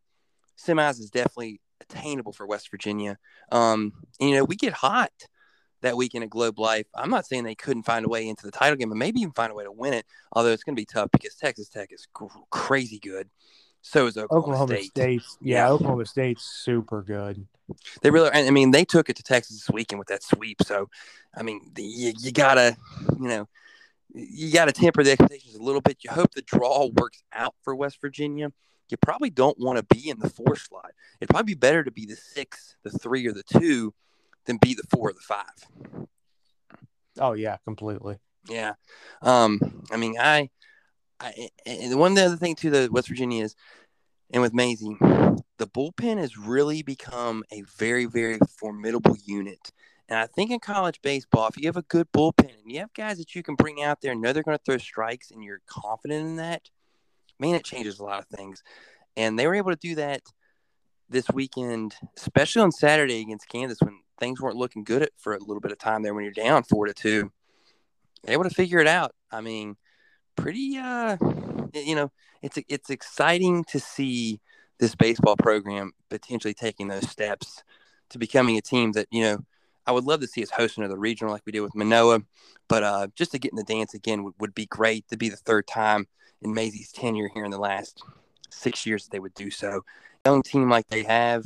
[0.56, 3.18] Semis is definitely attainable for West Virginia.
[3.50, 5.10] Um, and you know we get hot
[5.82, 6.86] that weekend at Globe Life.
[6.94, 9.32] I'm not saying they couldn't find a way into the title game, but maybe even
[9.32, 10.06] find a way to win it.
[10.32, 13.28] Although it's going to be tough because Texas Tech is cr- crazy good.
[13.82, 14.90] So is Oklahoma, Oklahoma State.
[14.90, 15.70] State, yeah, Yeah.
[15.70, 17.46] Oklahoma State's super good.
[18.02, 20.62] They really, I mean, they took it to Texas this weekend with that sweep.
[20.62, 20.88] So,
[21.34, 22.76] I mean, the- you, you gotta,
[23.18, 23.48] you know,
[24.12, 25.98] you gotta temper the expectations a little bit.
[26.02, 28.52] You hope the draw works out for West Virginia.
[28.88, 30.90] You probably don't want to be in the four slot.
[31.20, 33.94] It'd probably be better to be the six, the three, or the two
[34.46, 36.08] than be the four or the five.
[37.20, 38.18] Oh yeah, completely.
[38.48, 38.72] Yeah.
[39.22, 40.50] Um, I mean, I,
[41.20, 43.54] I, and one other thing too, the West Virginia is,
[44.32, 49.70] and with Mazey, the bullpen has really become a very, very formidable unit.
[50.08, 52.92] And I think in college baseball, if you have a good bullpen and you have
[52.94, 55.44] guys that you can bring out there and know they're going to throw strikes and
[55.44, 56.62] you're confident in that,
[57.38, 58.62] man, it changes a lot of things.
[59.16, 60.22] And they were able to do that
[61.08, 65.60] this weekend, especially on Saturday against Kansas when things weren't looking good for a little
[65.60, 67.30] bit of time there when you're down four to two.
[68.24, 69.14] They were Able to figure it out.
[69.30, 69.76] I mean,
[70.36, 71.16] pretty uh
[71.74, 72.10] you know,
[72.42, 74.40] it's it's exciting to see
[74.78, 77.62] this baseball program potentially taking those steps
[78.08, 79.38] to becoming a team that, you know,
[79.86, 82.22] I would love to see us host another regional like we did with Manoah,
[82.68, 85.28] but uh, just to get in the dance again would, would be great to be
[85.28, 86.06] the third time
[86.42, 88.02] in Mazey's tenure here in the last
[88.50, 89.84] six years that they would do so.
[90.26, 91.44] Young team like they have,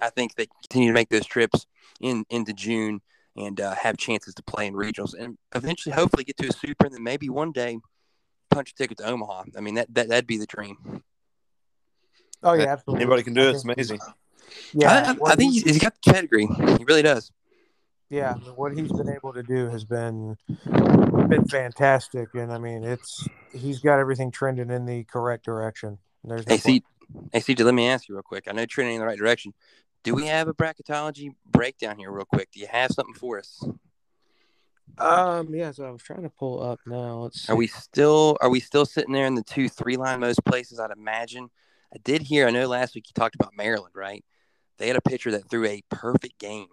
[0.00, 1.66] I think they continue to make those trips
[2.00, 3.00] in into June
[3.36, 6.86] and uh, have chances to play in regionals and eventually, hopefully, get to a super
[6.86, 7.78] and then maybe one day
[8.56, 9.44] punch a ticket to Omaha.
[9.56, 11.02] I mean, that, that that'd be the dream.
[12.42, 13.02] Oh yeah, absolutely.
[13.04, 13.50] Anybody can do it.
[13.50, 14.00] It's amazing.
[14.72, 16.46] Yeah, I, I, I think he- he's, he's got the pedigree.
[16.78, 17.30] He really does.
[18.08, 20.36] yeah, what he's been able to do has been
[21.28, 25.98] been fantastic, and I mean, it's he's got everything trending in the correct direction.
[26.24, 26.82] There's no Hey, C-
[27.32, 28.44] hey, CJ, let me ask you real quick.
[28.48, 29.52] I know you're trending in the right direction.
[30.02, 32.50] Do we have a bracketology breakdown here, real quick?
[32.52, 33.62] Do you have something for us?
[34.98, 37.18] Um, yeah, so I was trying to pull up now.
[37.24, 37.48] Let's.
[37.50, 40.80] Are we still are we still sitting there in the two three line most places?
[40.80, 41.50] I'd imagine.
[41.94, 42.46] I did hear.
[42.46, 44.24] I know last week you talked about Maryland, right?
[44.78, 46.68] They had a pitcher that threw a perfect game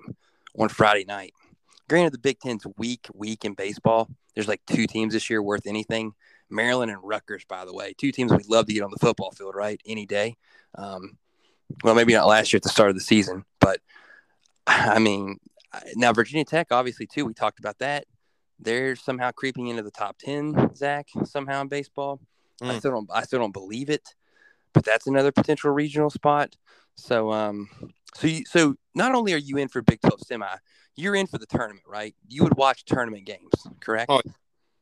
[0.58, 1.34] on Friday night.
[1.90, 4.10] Granted, the Big Ten's weak, weak in baseball.
[4.34, 6.14] There's like two teams this year worth anything.
[6.50, 9.32] Maryland and Rutgers, by the way, two teams we'd love to get on the football
[9.32, 9.82] field, right?
[9.86, 10.38] Any day.
[10.76, 11.18] Um,
[11.84, 13.80] well, maybe not last year at the start of the season, but
[14.68, 15.40] I mean,
[15.96, 17.26] now Virginia Tech, obviously, too.
[17.26, 18.06] We talked about that.
[18.60, 22.20] They're somehow creeping into the top ten, Zach, somehow in baseball.
[22.62, 22.80] I Mm.
[22.80, 24.16] still don't, I still don't believe it,
[24.74, 26.56] but that's another potential regional spot.
[26.96, 27.68] So, um,
[28.16, 30.48] so you, so not only are you in for Big Twelve semi,
[30.96, 32.16] you're in for the tournament, right?
[32.28, 34.12] You would watch tournament games, correct?
[34.12, 34.22] Oh,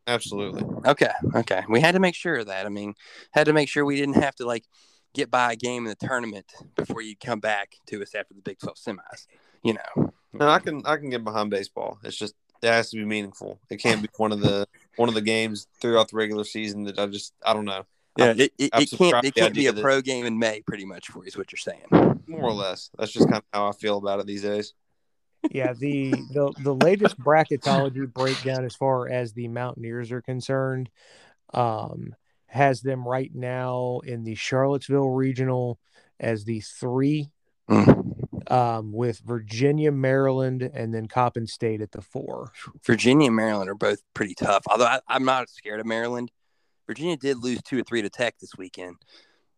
[0.08, 0.64] Absolutely.
[0.86, 1.64] Okay, okay.
[1.70, 2.66] We had to make sure of that.
[2.66, 2.96] I mean,
[3.32, 4.66] had to make sure we didn't have to like
[5.14, 8.42] get by a game in the tournament before you come back to us after the
[8.42, 9.28] Big Twelve semis.
[9.64, 12.00] You know, No, I can I can get behind baseball.
[12.04, 13.60] It's just it has to be meaningful.
[13.70, 17.00] It can't be one of the one of the games throughout the regular season that
[17.00, 17.84] I just I don't know.
[18.18, 20.26] yeah, it, it, I'm it can't it to can't be a idea that- pro game
[20.26, 21.86] in May, pretty much for you is what you're saying.
[22.28, 22.90] More or less.
[22.98, 24.74] That's just kind of how I feel about it these days.
[25.50, 30.90] yeah, the the the latest bracketology breakdown as far as the Mountaineers are concerned,
[31.54, 32.16] um,
[32.46, 35.80] has them right now in the Charlottesville regional
[36.20, 37.32] as the three,
[37.70, 38.21] Mm.
[38.52, 42.52] Um, with Virginia, Maryland, and then Coppin State at the four.
[42.86, 44.64] Virginia and Maryland are both pretty tough.
[44.70, 46.32] Although I, I'm not scared of Maryland.
[46.88, 48.98] Virginia did lose two or three to Tech this weekend,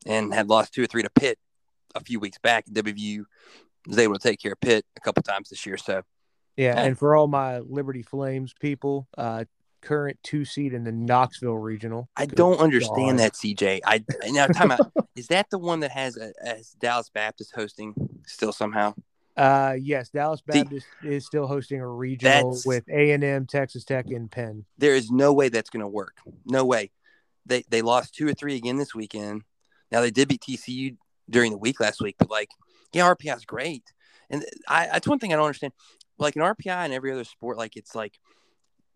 [0.05, 1.39] and had lost two or three to Pitt
[1.95, 2.65] a few weeks back.
[2.67, 3.23] WVU
[3.87, 5.77] was able to take care of Pitt a couple times this year.
[5.77, 6.03] So
[6.55, 6.83] Yeah, Yeah.
[6.83, 9.45] and for all my Liberty Flames people, uh,
[9.83, 12.09] current two seed in the Knoxville regional.
[12.15, 13.19] I Good don't understand God.
[13.19, 13.81] that, CJ.
[13.85, 14.91] I now time out.
[15.15, 16.33] Is that the one that has a,
[16.79, 17.93] Dallas Baptist hosting
[18.25, 18.95] still somehow?
[19.37, 23.83] Uh, yes, Dallas The- Baptist is still hosting a regional with A and M, Texas
[23.83, 24.65] Tech, and Penn.
[24.77, 26.17] There is no way that's going to work.
[26.45, 26.91] No way.
[27.45, 29.43] They they lost two or three again this weekend.
[29.91, 30.97] Now they did beat TCU
[31.29, 32.49] during the week last week, but like,
[32.93, 33.83] yeah, RPI is great,
[34.29, 35.73] and I that's one thing I don't understand.
[36.17, 38.19] Like in RPI and every other sport, like it's like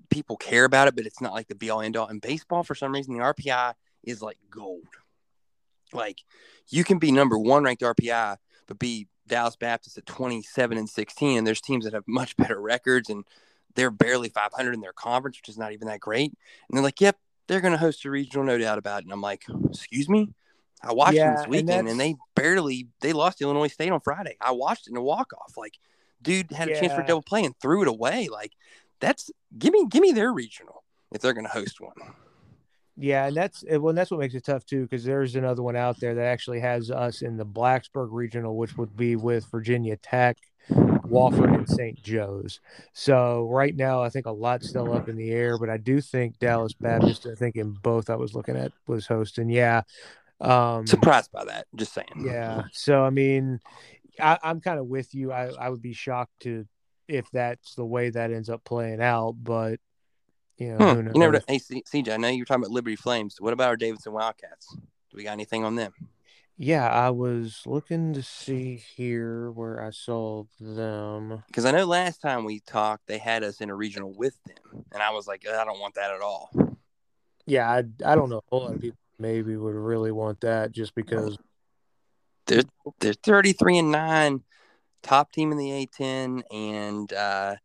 [0.10, 2.08] people care about it, but it's not like the be all end all.
[2.08, 4.86] In baseball, for some reason, the RPI is like gold.
[5.93, 6.20] Like
[6.70, 8.38] you can be number one ranked RPI,
[8.68, 11.38] but be Dallas Baptist at 27 and 16.
[11.38, 13.24] And there's teams that have much better records and
[13.76, 16.32] they're barely 500 in their conference, which is not even that great.
[16.32, 19.05] And they're like, yep, they're going to host a regional, no doubt about it.
[19.05, 20.30] And I'm like, excuse me?
[20.84, 23.99] I watched them this weekend and, that's- they barely, they lost to Illinois State on
[23.99, 24.38] Friday.
[24.41, 25.58] I watched it in a walk off.
[25.58, 25.78] Like,
[26.22, 28.28] dude had a chance for a double play and threw it away.
[28.32, 28.53] Like,
[29.00, 31.93] that's, give me, give me their regional if they're going to host one.
[33.00, 35.76] Yeah, and that's well, and that's what makes it tough too, because there's another one
[35.76, 39.98] out there that actually has us in the Blacksburg regional, which would be with Virginia
[39.98, 40.38] Tech,
[40.72, 42.02] Wofford, and St.
[42.02, 42.60] Joe's.
[42.93, 46.02] So right now, I think a lot's still up in the air, but I do
[46.02, 47.28] think Dallas Baptist.
[47.28, 49.50] I think in both I was looking at was hosting.
[49.52, 49.84] Yeah,
[50.41, 51.68] um, Surprised by that.
[51.76, 52.08] Just saying.
[52.26, 52.64] yeah.
[52.72, 53.60] So I mean,
[54.20, 55.32] I, I'm kind of with you.
[55.32, 56.66] I, I would be shocked to
[57.08, 59.80] if that's the way that ends up playing out, but
[60.58, 60.93] you know, Hmm.
[60.95, 61.14] who knows?
[61.14, 61.41] You never.
[61.47, 63.39] Hey, CJ, I know you were talking about Liberty Flames.
[63.39, 64.76] What about our Davidson Wildcats?
[64.76, 65.93] Do we got anything on them?
[66.58, 71.43] Yeah, I was looking to see here where I saw them.
[71.45, 74.84] Because I know last time we talked, they had us in a regional with them,
[74.91, 76.49] and I was like, I don't want that at all.
[77.45, 78.41] Yeah, I, I don't know.
[78.51, 81.38] A lot of people maybe would really want that just because.
[82.47, 82.64] they're
[82.99, 84.41] They're 33 and nine,
[85.04, 87.56] top team in the A10, and uh,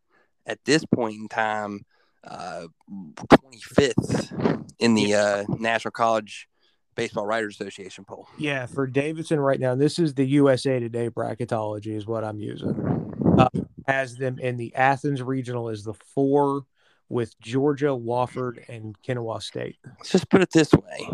[0.47, 1.85] at this point in time,
[2.25, 6.49] uh, 25th in the uh, National College
[6.95, 8.29] Baseball Writers Association poll.
[8.39, 13.13] Yeah, for Davidson right now, this is the USA Today bracketology is what I'm using.
[13.39, 13.49] Uh,
[13.87, 16.65] has them in the Athens regional is the four
[17.09, 19.77] with Georgia, Wofford, and Kennesaw State.
[19.99, 21.11] Let's just put it this way: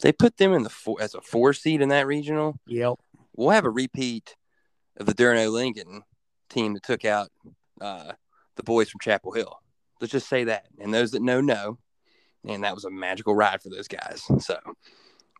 [0.00, 2.58] they put them in the four, as a four seed in that regional.
[2.66, 2.94] Yep.
[3.36, 4.36] We'll have a repeat
[4.96, 6.02] of the Durno Lincoln
[6.48, 7.28] team that took out
[7.80, 8.12] uh,
[8.56, 9.60] the boys from Chapel Hill.
[10.00, 10.66] Let's just say that.
[10.78, 11.78] And those that know know,
[12.46, 14.22] and that was a magical ride for those guys.
[14.38, 14.58] So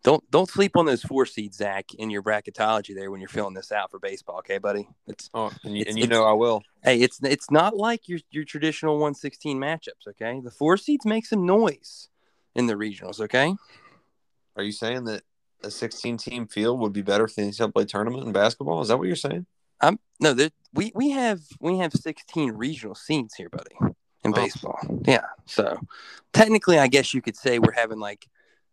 [0.03, 3.55] don't don't sleep on those four seeds, Zach, in your bracketology there when you're filling
[3.55, 4.39] this out for baseball.
[4.39, 4.89] Okay, buddy.
[5.07, 6.63] It's Oh, and you, and you know I will.
[6.83, 10.09] hey, it's it's not like your your traditional 116 matchups.
[10.09, 12.09] Okay, the four seeds make some noise
[12.55, 13.21] in the regionals.
[13.21, 13.55] Okay.
[14.57, 15.23] Are you saying that
[15.63, 18.81] a 16 team field would be better for the NCAA tournament in basketball?
[18.81, 19.47] Is that what you're saying?
[19.81, 23.75] I'm no, there, we we have we have 16 regional seeds here, buddy,
[24.25, 24.33] in Oh.
[24.33, 24.79] baseball.
[25.07, 25.79] Yeah, so
[26.33, 28.27] technically, I guess you could say we're having like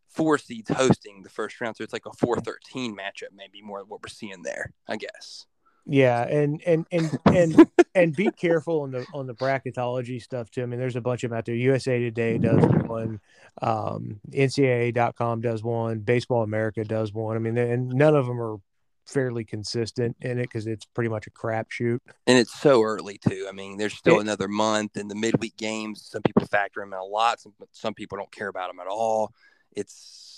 [0.09, 4.01] four seeds hosting the first round, so it's like a 4-13 matchup, maybe more what
[4.01, 4.73] we're seeing there.
[4.87, 5.45] I guess.
[5.89, 10.63] Yeah, and and and and and be careful on the on the bracketology stuff too.
[10.63, 11.55] I mean, there's a bunch of them out there.
[11.55, 13.21] USA Today does one,
[13.61, 17.37] um, NCAA.com does one, Baseball America does one.
[17.37, 18.57] I mean, and none of them are
[19.05, 21.99] fairly consistent in it because it's pretty much a crapshoot.
[22.27, 23.45] And it's so early too.
[23.47, 26.05] I mean, there's still It- another month, and the midweek games.
[26.05, 27.39] Some people factor them in a lot.
[27.39, 29.31] Some some people don't care about them at all.
[29.73, 30.36] It's it-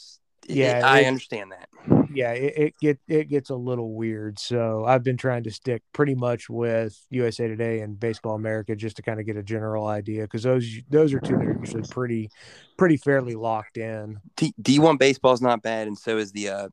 [0.50, 1.70] Yeah, I understand that.
[2.12, 4.40] Yeah, it, it get it gets a little weird.
[4.40, 8.96] So I've been trying to stick pretty much with USA Today and Baseball America just
[8.98, 11.84] to kind of get a general idea because those those are two that are usually
[11.90, 12.30] pretty
[12.78, 14.20] pretty fairly locked in.
[14.36, 16.70] D D1 baseball is not bad, and so is the uh,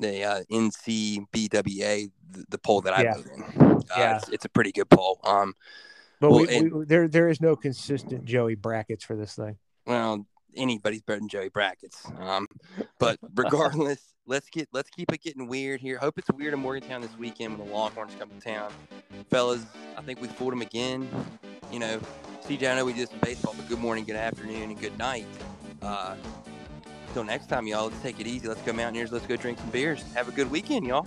[0.00, 3.14] the uh, NCBWA, the, the poll that I Yeah.
[3.60, 4.16] Uh, Yeah.
[4.16, 5.20] it's, it's a pretty good poll.
[5.24, 5.54] Um,
[6.20, 9.56] But Well, we, and- we, there there is no consistent Joey brackets for this thing.
[9.86, 12.06] well, anybody's better than Joey Brackets.
[12.20, 12.46] Um,
[12.98, 15.98] but regardless, let's get let's keep it getting weird here.
[15.98, 18.72] Hope it's weird in Morgantown this weekend when the Longhorns come to town,
[19.30, 19.64] fellas.
[19.96, 21.08] I think we fooled them again.
[21.72, 22.00] You know,
[22.46, 25.26] CJ, I know we did some baseball, but good morning, good afternoon, and good night.
[25.82, 26.16] Uh,
[27.08, 28.48] Until next time, y'all, let's take it easy.
[28.48, 29.12] Let's go Mountaineers.
[29.12, 30.02] Let's go drink some beers.
[30.14, 31.06] Have a good weekend, y'all.